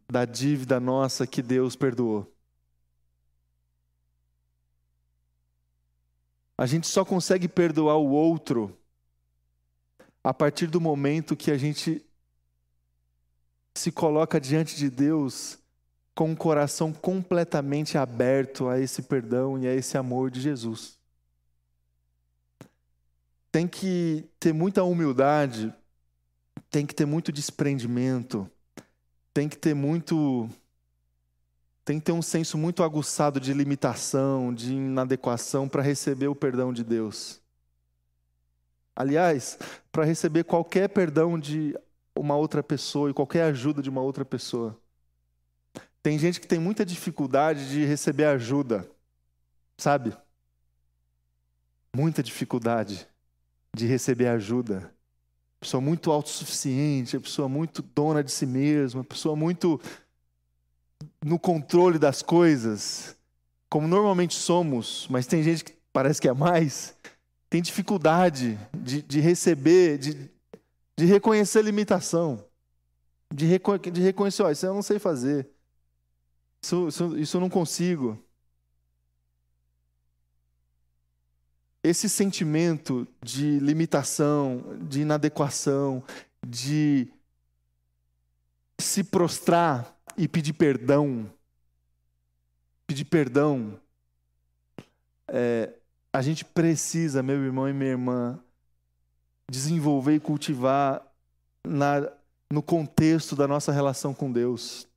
da 0.10 0.26
dívida 0.26 0.80
nossa 0.80 1.28
que 1.28 1.41
Deus 1.41 1.76
perdoou. 1.76 2.32
A 6.58 6.65
gente 6.65 6.88
só 6.88 7.06
consegue 7.06 7.48
perdoar 7.48 7.98
o 7.98 8.10
outro 8.10 8.76
a 10.28 10.34
partir 10.34 10.68
do 10.68 10.82
momento 10.82 11.38
que 11.38 11.50
a 11.50 11.58
gente 11.58 12.06
se 13.74 13.94
coloca 13.94 14.42
diante 14.42 14.76
de 14.76 14.90
Deus 14.90 15.58
com 16.13 16.32
um 16.32 16.36
coração 16.36 16.92
completamente 16.92 17.98
aberto 17.98 18.68
a 18.68 18.78
esse 18.78 19.04
perdão 19.04 19.58
e 19.58 19.66
a 19.66 19.74
esse 19.74 19.98
amor 19.98 20.30
de 20.30 20.42
Jesus. 20.42 21.00
Tem 23.50 23.70
que 23.70 24.30
ter 24.38 24.52
muita 24.52 24.84
humildade, 24.84 25.74
tem 26.70 26.86
que 26.86 26.94
ter 26.94 27.06
muito 27.06 27.32
desprendimento, 27.32 28.52
tem 29.34 29.48
que 29.48 29.58
ter 29.58 29.74
muito 29.74 30.50
tem 31.86 32.00
que 32.00 32.06
ter 32.06 32.12
um 32.12 32.22
senso 32.22 32.58
muito 32.58 32.84
aguçado 32.84 33.40
de 33.40 33.54
limitação, 33.54 34.54
de 34.54 34.74
inadequação 34.74 35.70
para 35.70 35.82
receber 35.82 36.28
o 36.28 36.36
perdão 36.36 36.74
de 36.74 36.84
Deus. 36.84 37.46
Aliás, 38.97 39.60
para 39.91 40.05
receber 40.05 40.43
qualquer 40.43 40.89
perdão 40.89 41.39
de 41.39 41.77
uma 42.15 42.36
outra 42.36 42.63
pessoa 42.63 43.12
e 43.12 43.13
qualquer 43.13 43.43
ajuda 43.43 43.79
de 43.79 43.91
uma 43.91 44.01
outra 44.01 44.25
pessoa. 44.25 44.75
Tem 46.01 46.17
gente 46.17 46.41
que 46.41 46.47
tem 46.47 46.57
muita 46.57 46.83
dificuldade 46.83 47.69
de 47.69 47.86
receber 47.86 48.25
ajuda, 48.25 48.89
sabe? 49.77 50.17
Muita 51.95 52.23
dificuldade 52.23 53.07
de 53.71 53.86
receber 53.86 54.29
ajuda. 54.29 54.91
Pessoa 55.60 55.79
muito 55.79 56.12
autossuficiente, 56.12 57.19
pessoa 57.19 57.47
muito 57.47 57.83
dona 57.83 58.23
de 58.23 58.31
si 58.31 58.47
mesma, 58.47 59.03
pessoa 59.03 59.36
muito 59.36 59.79
no 61.23 61.38
controle 61.38 61.99
das 61.99 62.23
coisas, 62.23 63.15
como 63.69 63.88
normalmente 63.88 64.33
somos, 64.33 65.07
mas 65.07 65.27
tem 65.27 65.43
gente 65.43 65.63
que 65.63 65.77
parece 65.93 66.19
que 66.19 66.27
é 66.27 66.33
mais, 66.33 66.97
tem 67.49 67.62
dificuldade 67.62 68.57
de, 68.73 69.01
de 69.01 69.19
receber, 69.19 69.97
de, 69.97 70.29
de 70.97 71.05
reconhecer 71.05 71.62
limitação, 71.63 72.43
de, 73.33 73.45
reco 73.45 73.77
de 73.77 74.01
reconhecer, 74.01 74.43
ó, 74.43 74.51
isso 74.51 74.65
eu 74.65 74.73
não 74.73 74.81
sei 74.81 74.99
fazer, 74.99 75.49
isso, 76.62 76.88
isso, 76.88 77.17
isso 77.17 77.38
eu 77.38 77.41
não 77.41 77.49
consigo. 77.49 78.21
Esse 81.83 82.10
sentimento 82.10 83.07
de 83.23 83.60
limitação, 83.60 84.77
de 84.81 85.01
inadequação, 85.01 86.03
de 86.45 87.07
se 88.77 89.03
prostrar 89.03 89.97
e 90.17 90.27
pedir 90.27 90.53
perdão. 90.53 91.31
Pedir 92.86 93.05
perdão. 93.05 93.79
É, 95.29 95.77
a 96.17 96.21
gente 96.23 96.43
precisa, 96.43 97.21
meu 97.21 97.45
irmão 97.45 97.69
e 97.69 97.73
minha 97.73 97.91
irmã, 97.91 98.39
desenvolver 99.47 100.15
e 100.15 100.19
cultivar 100.19 101.06
na, 101.63 102.12
no 102.51 102.63
contexto 102.63 103.36
da 103.36 103.47
nossa 103.47 103.71
relação 103.71 104.15
com 104.15 104.32
Deus. 104.32 104.88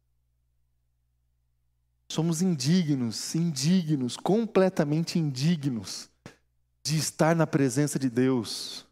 Somos 2.08 2.40
indignos, 2.40 3.34
indignos, 3.34 4.16
completamente 4.16 5.18
indignos 5.18 6.08
de 6.82 6.96
estar 6.96 7.36
na 7.36 7.46
presença 7.46 7.98
de 7.98 8.08
Deus. 8.08 8.86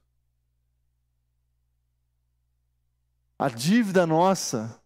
A 3.38 3.48
dívida 3.48 4.06
nossa 4.06 4.78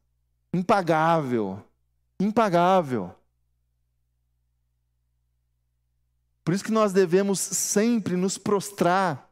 Impagável. 0.55 1.61
Impagável. 2.21 3.13
Por 6.45 6.55
isso 6.55 6.65
que 6.65 6.73
nós 6.73 6.93
devemos 6.93 7.39
sempre 7.39 8.17
nos 8.17 8.37
prostrar 8.37 9.31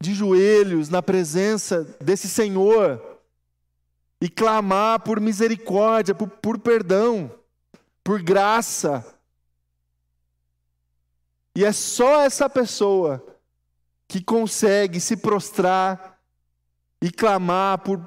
de 0.00 0.14
joelhos 0.14 0.88
na 0.88 1.02
presença 1.02 1.84
desse 2.00 2.28
Senhor 2.28 3.18
e 4.20 4.28
clamar 4.28 5.00
por 5.00 5.20
misericórdia, 5.20 6.14
por, 6.14 6.28
por 6.28 6.58
perdão, 6.58 7.30
por 8.02 8.22
graça. 8.22 9.04
E 11.54 11.64
é 11.64 11.72
só 11.72 12.22
essa 12.22 12.48
pessoa 12.48 13.24
que 14.06 14.22
consegue 14.22 15.00
se 15.00 15.16
prostrar 15.16 16.18
e 17.02 17.10
clamar 17.10 17.78
por 17.78 18.00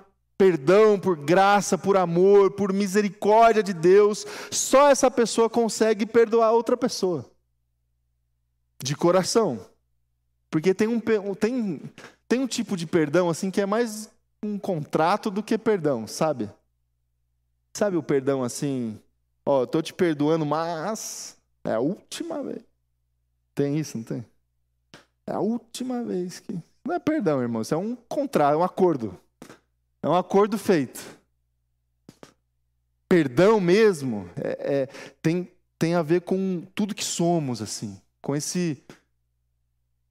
perdão, 0.43 0.99
por 0.99 1.15
graça, 1.15 1.77
por 1.77 1.95
amor, 1.95 2.51
por 2.51 2.73
misericórdia 2.73 3.63
de 3.63 3.71
Deus, 3.73 4.25
só 4.51 4.89
essa 4.89 5.09
pessoa 5.09 5.49
consegue 5.49 6.05
perdoar 6.05 6.51
outra 6.51 6.75
pessoa. 6.75 7.25
De 8.83 8.93
coração. 8.93 9.65
Porque 10.51 10.73
tem 10.73 10.89
um, 10.89 10.99
tem, 10.99 11.81
tem 12.27 12.39
um 12.41 12.47
tipo 12.47 12.75
de 12.75 12.85
perdão 12.85 13.29
assim 13.29 13.49
que 13.49 13.61
é 13.61 13.65
mais 13.65 14.09
um 14.43 14.59
contrato 14.59 15.31
do 15.31 15.41
que 15.41 15.57
perdão, 15.57 16.05
sabe? 16.05 16.49
Sabe 17.73 17.95
o 17.95 18.03
perdão 18.03 18.43
assim? 18.43 18.99
Ó, 19.45 19.65
tô 19.65 19.81
te 19.81 19.93
perdoando, 19.93 20.45
mas 20.45 21.37
é 21.63 21.71
a 21.71 21.79
última 21.79 22.43
vez. 22.43 22.61
Tem 23.55 23.77
isso, 23.77 23.97
não 23.97 24.03
tem? 24.03 24.25
É 25.25 25.31
a 25.31 25.39
última 25.39 26.03
vez 26.03 26.41
que. 26.41 26.59
Não 26.83 26.93
é 26.93 26.99
perdão, 26.99 27.41
irmão, 27.41 27.61
isso 27.61 27.73
é 27.73 27.77
um 27.77 27.95
contrato, 27.95 28.55
é 28.55 28.57
um 28.57 28.63
acordo. 28.63 29.17
É 30.03 30.09
um 30.09 30.15
acordo 30.15 30.57
feito. 30.57 30.99
Perdão 33.07 33.61
mesmo 33.61 34.29
é, 34.35 34.81
é, 34.81 34.89
tem, 35.21 35.49
tem 35.79 35.95
a 35.95 36.01
ver 36.01 36.21
com 36.21 36.67
tudo 36.75 36.93
que 36.93 37.05
somos, 37.05 37.61
assim. 37.61 37.97
Com 38.21 38.35
esse. 38.35 38.83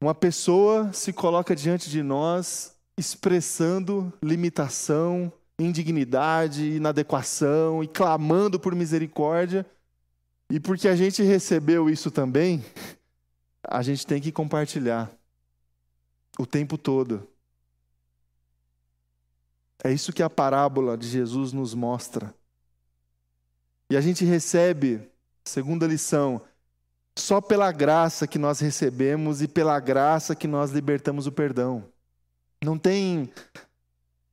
Uma 0.01 0.15
pessoa 0.15 0.91
se 0.91 1.13
coloca 1.13 1.55
diante 1.55 1.91
de 1.91 2.01
nós 2.01 2.75
expressando 2.97 4.11
limitação, 4.21 5.31
indignidade, 5.59 6.75
inadequação 6.75 7.83
e 7.83 7.87
clamando 7.87 8.59
por 8.59 8.73
misericórdia. 8.73 9.63
E 10.49 10.59
porque 10.59 10.87
a 10.87 10.95
gente 10.95 11.21
recebeu 11.21 11.87
isso 11.87 12.09
também, 12.09 12.65
a 13.63 13.81
gente 13.83 14.07
tem 14.07 14.19
que 14.19 14.31
compartilhar 14.31 15.11
o 16.37 16.47
tempo 16.47 16.77
todo. 16.79 17.27
É 19.83 19.91
isso 19.91 20.13
que 20.13 20.23
a 20.23 20.29
parábola 20.29 20.97
de 20.97 21.07
Jesus 21.07 21.51
nos 21.51 21.73
mostra. 21.73 22.33
E 23.89 23.97
a 23.97 24.01
gente 24.01 24.23
recebe, 24.23 25.09
segunda 25.43 25.85
lição, 25.85 26.41
só 27.17 27.41
pela 27.41 27.71
graça 27.71 28.25
que 28.25 28.39
nós 28.39 28.59
recebemos 28.59 29.41
e 29.41 29.47
pela 29.47 29.79
graça 29.79 30.35
que 30.35 30.47
nós 30.47 30.71
libertamos 30.71 31.27
o 31.27 31.31
perdão. 31.31 31.85
Não 32.63 32.77
tem 32.77 33.31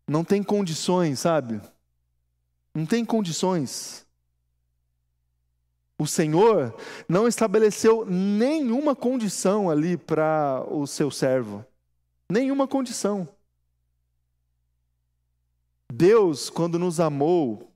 não 0.09 0.25
tem 0.25 0.43
condições, 0.43 1.21
sabe? 1.21 1.61
Não 2.75 2.87
tem 2.87 3.05
condições. 3.05 4.07
O 5.99 6.07
Senhor 6.07 6.75
não 7.09 7.29
estabeleceu 7.29 8.05
nenhuma 8.07 8.97
condição 8.97 9.69
ali 9.69 9.97
para 9.97 10.65
o 10.69 10.87
seu 10.87 11.11
servo. 11.11 11.65
Nenhuma 12.29 12.67
condição. 12.67 13.29
Deus, 15.91 16.49
quando 16.49 16.79
nos 16.79 17.01
amou, 17.01 17.73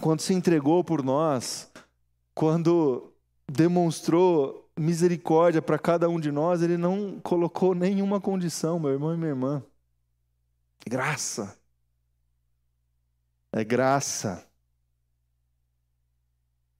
quando 0.00 0.20
se 0.20 0.34
entregou 0.34 0.84
por 0.84 1.02
nós, 1.02 1.70
quando 2.34 3.12
demonstrou 3.50 4.70
misericórdia 4.76 5.60
para 5.60 5.78
cada 5.78 6.08
um 6.08 6.20
de 6.20 6.30
nós, 6.30 6.62
Ele 6.62 6.76
não 6.76 7.20
colocou 7.20 7.74
nenhuma 7.74 8.20
condição, 8.20 8.78
meu 8.78 8.90
irmão 8.90 9.14
e 9.14 9.16
minha 9.16 9.30
irmã. 9.30 9.62
Graça. 10.86 11.56
É 13.52 13.62
graça. 13.62 14.46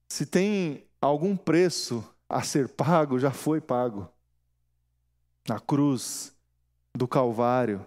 Se 0.08 0.26
tem 0.26 0.84
algum 1.00 1.36
preço 1.36 2.04
a 2.28 2.42
ser 2.42 2.68
pago, 2.68 3.18
já 3.18 3.30
foi 3.30 3.60
pago. 3.60 4.08
Na 5.48 5.58
cruz 5.58 6.34
do 6.94 7.08
Calvário. 7.08 7.86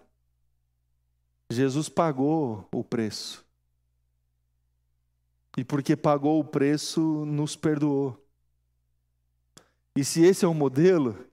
Jesus 1.50 1.90
pagou 1.90 2.68
o 2.72 2.84
preço. 2.84 3.46
E 5.58 5.64
porque 5.64 5.96
pagou 5.96 6.40
o 6.40 6.44
preço, 6.44 7.02
nos 7.26 7.56
perdoou. 7.56 8.22
E 9.96 10.04
se 10.04 10.24
esse 10.24 10.44
é 10.44 10.48
o 10.48 10.54
modelo, 10.54 11.26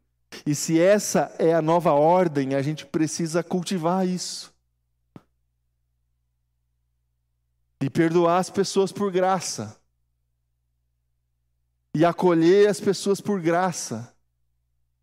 e 0.46 0.54
se 0.54 0.80
essa 0.80 1.34
é 1.38 1.52
a 1.52 1.60
nova 1.60 1.92
ordem, 1.92 2.54
a 2.54 2.62
gente 2.62 2.86
precisa 2.86 3.42
cultivar 3.42 4.06
isso. 4.06 4.52
E 7.80 7.90
perdoar 7.90 8.38
as 8.38 8.48
pessoas 8.48 8.92
por 8.92 9.10
graça. 9.10 9.76
E 11.94 12.04
acolher 12.04 12.68
as 12.68 12.78
pessoas 12.78 13.20
por 13.20 13.40
graça. 13.40 14.14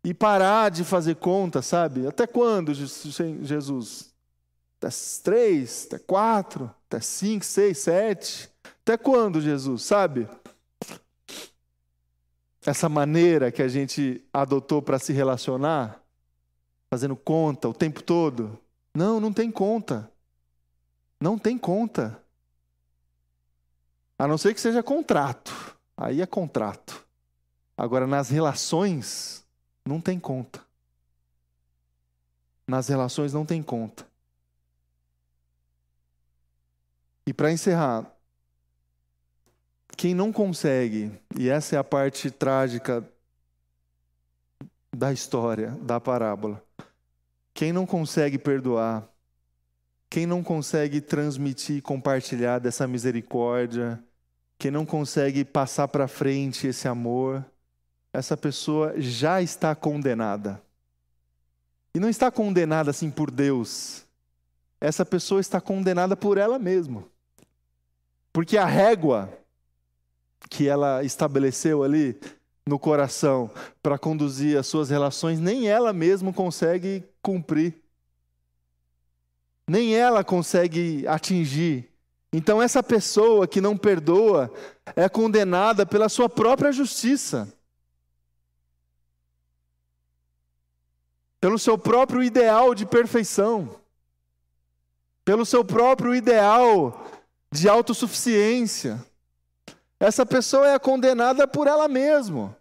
E 0.02 0.14
parar 0.14 0.70
de 0.70 0.82
fazer 0.82 1.16
conta, 1.16 1.60
sabe? 1.60 2.06
Até 2.06 2.26
quando, 2.26 2.72
Jesus? 2.72 4.09
Até 4.80 4.88
três, 5.22 5.86
até 5.86 5.98
quatro, 5.98 6.74
até 6.86 7.00
cinco, 7.00 7.44
seis, 7.44 7.78
sete. 7.78 8.50
Até 8.82 8.96
quando, 8.96 9.40
Jesus? 9.40 9.82
Sabe? 9.82 10.26
essa 12.64 12.88
maneira 12.88 13.50
que 13.50 13.62
a 13.62 13.68
gente 13.68 14.24
adotou 14.32 14.82
para 14.82 14.98
se 14.98 15.12
relacionar, 15.12 16.02
fazendo 16.90 17.16
conta 17.16 17.68
o 17.68 17.74
tempo 17.74 18.02
todo. 18.02 18.58
Não, 18.94 19.20
não 19.20 19.32
tem 19.32 19.50
conta. 19.50 20.10
Não 21.20 21.38
tem 21.38 21.56
conta. 21.56 22.20
A 24.18 24.26
não 24.26 24.36
ser 24.36 24.52
que 24.54 24.60
seja 24.60 24.82
contrato. 24.82 25.76
Aí 25.96 26.20
é 26.20 26.26
contrato. 26.26 27.06
Agora, 27.76 28.06
nas 28.06 28.28
relações, 28.28 29.44
não 29.86 30.00
tem 30.00 30.18
conta. 30.18 30.60
Nas 32.66 32.88
relações 32.88 33.32
não 33.32 33.46
tem 33.46 33.62
conta. 33.62 34.06
E 37.30 37.32
para 37.32 37.52
encerrar, 37.52 38.12
quem 39.96 40.14
não 40.14 40.32
consegue, 40.32 41.12
e 41.38 41.48
essa 41.48 41.76
é 41.76 41.78
a 41.78 41.84
parte 41.84 42.28
trágica 42.28 43.08
da 44.92 45.12
história, 45.12 45.70
da 45.80 46.00
parábola, 46.00 46.60
quem 47.54 47.72
não 47.72 47.86
consegue 47.86 48.36
perdoar, 48.36 49.08
quem 50.10 50.26
não 50.26 50.42
consegue 50.42 51.00
transmitir 51.00 51.76
e 51.76 51.80
compartilhar 51.80 52.58
dessa 52.58 52.84
misericórdia, 52.88 54.02
quem 54.58 54.72
não 54.72 54.84
consegue 54.84 55.44
passar 55.44 55.86
para 55.86 56.08
frente 56.08 56.66
esse 56.66 56.88
amor, 56.88 57.46
essa 58.12 58.36
pessoa 58.36 59.00
já 59.00 59.40
está 59.40 59.72
condenada. 59.76 60.60
E 61.94 62.00
não 62.00 62.08
está 62.08 62.28
condenada 62.28 62.90
assim 62.90 63.08
por 63.08 63.30
Deus. 63.30 64.04
Essa 64.80 65.06
pessoa 65.06 65.40
está 65.40 65.60
condenada 65.60 66.16
por 66.16 66.36
ela 66.36 66.58
mesma. 66.58 67.04
Porque 68.32 68.56
a 68.56 68.64
régua 68.64 69.32
que 70.48 70.68
ela 70.68 71.02
estabeleceu 71.04 71.82
ali 71.82 72.18
no 72.66 72.78
coração 72.78 73.50
para 73.82 73.98
conduzir 73.98 74.58
as 74.58 74.66
suas 74.66 74.90
relações, 74.90 75.40
nem 75.40 75.68
ela 75.68 75.92
mesma 75.92 76.32
consegue 76.32 77.04
cumprir. 77.20 77.82
Nem 79.68 79.94
ela 79.94 80.24
consegue 80.24 81.06
atingir. 81.06 81.88
Então, 82.32 82.62
essa 82.62 82.82
pessoa 82.82 83.46
que 83.46 83.60
não 83.60 83.76
perdoa 83.76 84.52
é 84.94 85.08
condenada 85.08 85.84
pela 85.84 86.08
sua 86.08 86.28
própria 86.28 86.70
justiça. 86.70 87.52
Pelo 91.40 91.58
seu 91.58 91.76
próprio 91.76 92.22
ideal 92.22 92.74
de 92.74 92.86
perfeição. 92.86 93.80
Pelo 95.24 95.44
seu 95.44 95.64
próprio 95.64 96.14
ideal 96.14 97.19
de 97.52 97.68
autossuficiência. 97.68 99.04
Essa 99.98 100.24
pessoa 100.24 100.68
é 100.68 100.78
condenada 100.78 101.46
por 101.46 101.66
ela 101.66 101.88
mesma. 101.88 102.56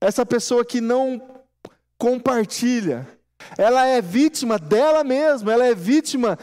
Essa 0.00 0.26
pessoa 0.26 0.64
que 0.64 0.80
não 0.80 1.44
compartilha, 1.96 3.06
ela 3.56 3.86
é 3.86 4.00
vítima 4.00 4.58
dela 4.58 5.04
mesma, 5.04 5.52
ela 5.52 5.66
é 5.66 5.74
vítima 5.74 6.38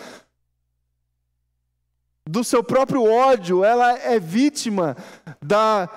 do 2.27 2.43
seu 2.43 2.63
próprio 2.63 3.03
ódio, 3.03 3.63
ela 3.63 3.97
é 3.97 4.19
vítima 4.19 4.95
da 5.41 5.89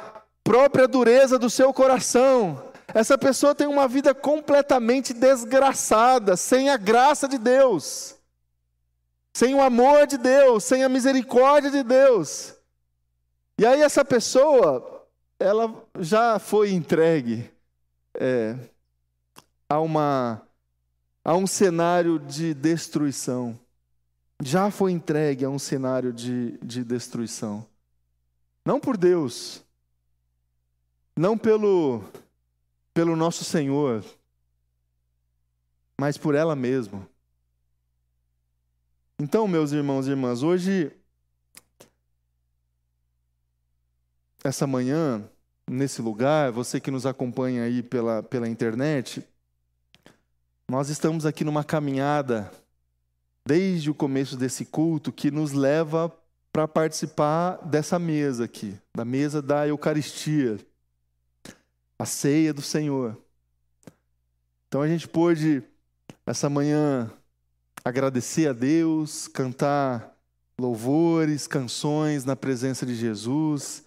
própria 0.43 0.89
dureza 0.89 1.39
do 1.39 1.49
seu 1.49 1.73
coração. 1.73 2.71
Essa 2.93 3.17
pessoa 3.17 3.55
tem 3.55 3.67
uma 3.67 3.89
vida 3.89 4.15
completamente 4.15 5.13
desgraçada, 5.13 6.37
sem 6.37 6.71
a 6.71 6.77
graça 6.77 7.29
de 7.29 7.39
Deus, 7.39 8.14
sem 9.35 9.53
o 9.53 9.61
amor 9.61 10.07
de 10.07 10.17
Deus, 10.17 10.63
sem 10.63 10.85
a 10.85 10.89
misericórdia 10.89 11.69
de 11.69 11.83
Deus. 11.83 12.55
E 13.59 13.67
aí 13.67 13.83
essa 13.83 14.05
pessoa, 14.05 15.07
ela 15.41 15.85
já 15.99 16.39
foi 16.39 16.71
entregue 16.71 17.51
é, 18.15 18.57
a, 19.69 19.81
uma, 19.81 20.41
a 21.25 21.35
um 21.35 21.49
cenário 21.49 22.21
de 22.21 22.55
destruição. 22.55 23.59
Já 24.41 24.71
foi 24.71 24.93
entregue 24.93 25.45
a 25.45 25.51
um 25.51 25.59
cenário 25.59 26.13
de, 26.13 26.57
de 26.59 26.85
destruição. 26.85 27.67
Não 28.65 28.79
por 28.79 28.97
Deus, 28.97 29.65
não 31.17 31.37
pelo, 31.37 32.05
pelo 32.95 33.17
nosso 33.17 33.45
Senhor, 33.45 34.05
mas 35.99 36.17
por 36.17 36.37
ela 36.37 36.55
mesma. 36.55 37.14
Então, 39.21 39.47
meus 39.47 39.71
irmãos 39.71 40.09
e 40.09 40.11
irmãs, 40.11 40.43
hoje 40.43 40.91
essa 44.43 44.67
manhã, 44.67 45.23
nesse 45.71 46.03
lugar, 46.03 46.51
você 46.51 46.81
que 46.81 46.91
nos 46.91 47.07
acompanha 47.07 47.63
aí 47.63 47.81
pela, 47.81 48.25
pela 48.25 48.49
internet, 48.49 49.25
nós 50.69 50.89
estamos 50.89 51.25
aqui 51.25 51.45
numa 51.45 51.63
caminhada 51.63 52.53
desde 53.47 53.89
o 53.89 53.95
começo 53.95 54.37
desse 54.37 54.65
culto 54.65 55.13
que 55.13 55.31
nos 55.31 55.53
leva 55.53 56.13
para 56.53 56.67
participar 56.67 57.57
dessa 57.65 58.01
mesa 58.01 58.45
aqui, 58.45 58.77
da 58.97 59.05
mesa 59.05 59.41
da 59.41 59.67
Eucaristia, 59.67 60.59
a 61.97 62.05
ceia 62.05 62.53
do 62.53 62.63
Senhor. 62.63 63.17
Então 64.67 64.83
a 64.83 64.89
gente 64.89 65.07
pôde, 65.07 65.63
essa 66.27 66.51
manhã, 66.51 67.11
agradecer 67.85 68.49
a 68.49 68.53
Deus, 68.53 69.29
cantar 69.29 70.17
louvores, 70.59 71.47
canções 71.47 72.25
na 72.25 72.35
presença 72.35 72.87
de 72.87 72.95
Jesus, 72.95 73.85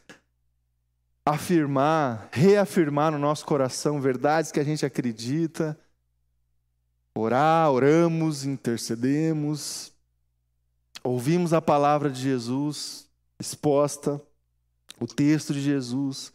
afirmar, 1.25 2.29
reafirmar 2.31 3.11
no 3.11 3.17
nosso 3.17 3.45
coração 3.45 3.99
verdades 3.99 4.51
que 4.51 4.59
a 4.59 4.63
gente 4.63 4.85
acredita, 4.85 5.77
orar, 7.15 7.71
oramos, 7.71 8.45
intercedemos, 8.45 9.91
ouvimos 11.03 11.51
a 11.51 11.61
palavra 11.61 12.09
de 12.09 12.21
Jesus 12.21 13.07
exposta, 13.39 14.21
o 14.99 15.07
texto 15.07 15.53
de 15.53 15.61
Jesus, 15.61 16.33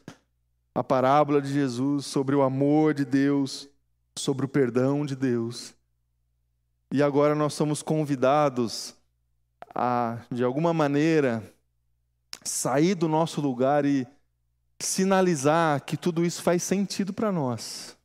a 0.74 0.82
parábola 0.82 1.40
de 1.40 1.52
Jesus 1.52 2.06
sobre 2.06 2.34
o 2.34 2.42
amor 2.42 2.94
de 2.94 3.04
Deus, 3.04 3.68
sobre 4.16 4.46
o 4.46 4.48
perdão 4.48 5.04
de 5.04 5.16
Deus. 5.16 5.74
E 6.92 7.02
agora 7.02 7.34
nós 7.34 7.54
somos 7.54 7.82
convidados 7.82 8.94
a, 9.74 10.18
de 10.30 10.44
alguma 10.44 10.74
maneira, 10.74 11.42
sair 12.44 12.94
do 12.94 13.08
nosso 13.08 13.40
lugar 13.40 13.86
e 13.86 14.06
sinalizar 14.78 15.82
que 15.86 15.96
tudo 15.96 16.22
isso 16.22 16.42
faz 16.42 16.62
sentido 16.62 17.10
para 17.10 17.32
nós. 17.32 17.96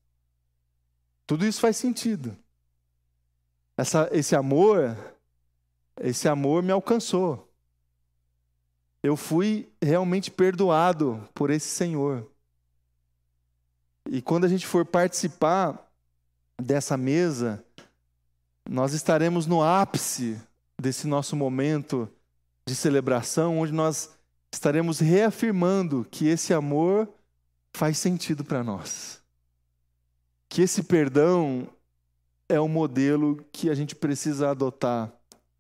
Tudo 1.25 1.45
isso 1.45 1.59
faz 1.59 1.75
sentido. 1.75 2.33
Essa, 3.75 4.07
esse 4.13 4.37
amor, 4.37 4.97
esse 5.99 6.29
amor 6.29 6.63
me 6.63 6.71
alcançou. 6.71 7.51
Eu 9.03 9.17
fui 9.17 9.69
realmente 9.81 10.31
perdoado 10.31 11.27
por 11.33 11.49
esse 11.49 11.67
Senhor. 11.67 12.25
E 14.09 14.21
quando 14.21 14.45
a 14.45 14.47
gente 14.47 14.65
for 14.65 14.85
participar 14.85 15.91
dessa 16.57 16.95
mesa, 16.95 17.63
nós 18.69 18.93
estaremos 18.93 19.45
no 19.45 19.63
ápice 19.63 20.39
desse 20.79 21.07
nosso 21.07 21.35
momento 21.35 22.09
de 22.67 22.75
celebração, 22.75 23.59
onde 23.59 23.71
nós 23.71 24.11
estaremos 24.53 24.99
reafirmando 24.99 26.05
que 26.11 26.27
esse 26.27 26.53
amor 26.53 27.07
faz 27.73 27.97
sentido 27.97 28.43
para 28.43 28.63
nós. 28.63 29.21
Que 30.49 30.61
esse 30.61 30.83
perdão 30.83 31.67
é 32.49 32.59
o 32.59 32.67
modelo 32.67 33.43
que 33.51 33.69
a 33.69 33.75
gente 33.75 33.95
precisa 33.95 34.49
adotar 34.49 35.11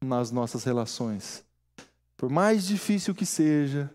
nas 0.03 0.31
nossas 0.31 0.63
relações. 0.63 1.43
Por 2.15 2.29
mais 2.29 2.65
difícil 2.65 3.15
que 3.15 3.25
seja, 3.25 3.89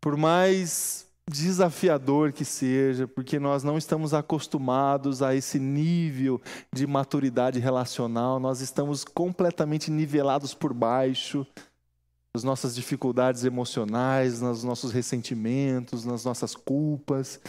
por 0.00 0.16
mais 0.16 1.07
desafiador 1.28 2.32
que 2.32 2.44
seja, 2.44 3.06
porque 3.06 3.38
nós 3.38 3.62
não 3.62 3.76
estamos 3.76 4.14
acostumados 4.14 5.22
a 5.22 5.34
esse 5.34 5.58
nível 5.58 6.40
de 6.72 6.86
maturidade 6.86 7.58
relacional, 7.58 8.40
nós 8.40 8.60
estamos 8.60 9.04
completamente 9.04 9.90
nivelados 9.90 10.54
por 10.54 10.72
baixo 10.72 11.46
nas 12.34 12.44
nossas 12.44 12.74
dificuldades 12.74 13.44
emocionais, 13.44 14.40
nos 14.40 14.62
nossos 14.62 14.92
ressentimentos, 14.92 16.04
nas 16.04 16.24
nossas 16.24 16.54
culpas, 16.54 17.40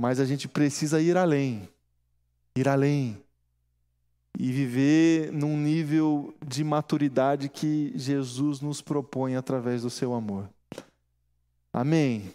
mas 0.00 0.18
a 0.18 0.24
gente 0.24 0.48
precisa 0.48 1.00
ir 1.00 1.16
além, 1.16 1.68
ir 2.56 2.68
além 2.68 3.22
e 4.38 4.50
viver 4.50 5.32
num 5.32 5.56
nível 5.56 6.34
de 6.44 6.64
maturidade 6.64 7.48
que 7.48 7.92
Jesus 7.94 8.60
nos 8.60 8.80
propõe 8.80 9.36
através 9.36 9.82
do 9.82 9.90
seu 9.90 10.12
amor. 10.12 10.48
Amém. 11.72 12.32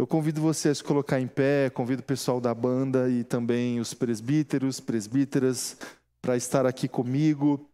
Eu 0.00 0.06
convido 0.06 0.40
você 0.40 0.70
a 0.70 0.74
se 0.74 0.82
colocar 0.82 1.20
em 1.20 1.26
pé, 1.26 1.68
convido 1.68 2.00
o 2.00 2.02
pessoal 2.02 2.40
da 2.40 2.54
banda 2.54 3.10
e 3.10 3.22
também 3.22 3.78
os 3.78 3.92
presbíteros, 3.92 4.80
presbíteras, 4.80 5.76
para 6.22 6.38
estar 6.38 6.64
aqui 6.64 6.88
comigo, 6.88 7.68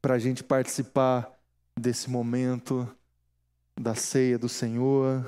para 0.00 0.14
a 0.14 0.18
gente 0.20 0.44
participar 0.44 1.28
desse 1.76 2.08
momento 2.08 2.88
da 3.76 3.92
ceia 3.96 4.38
do 4.38 4.48
Senhor. 4.48 5.26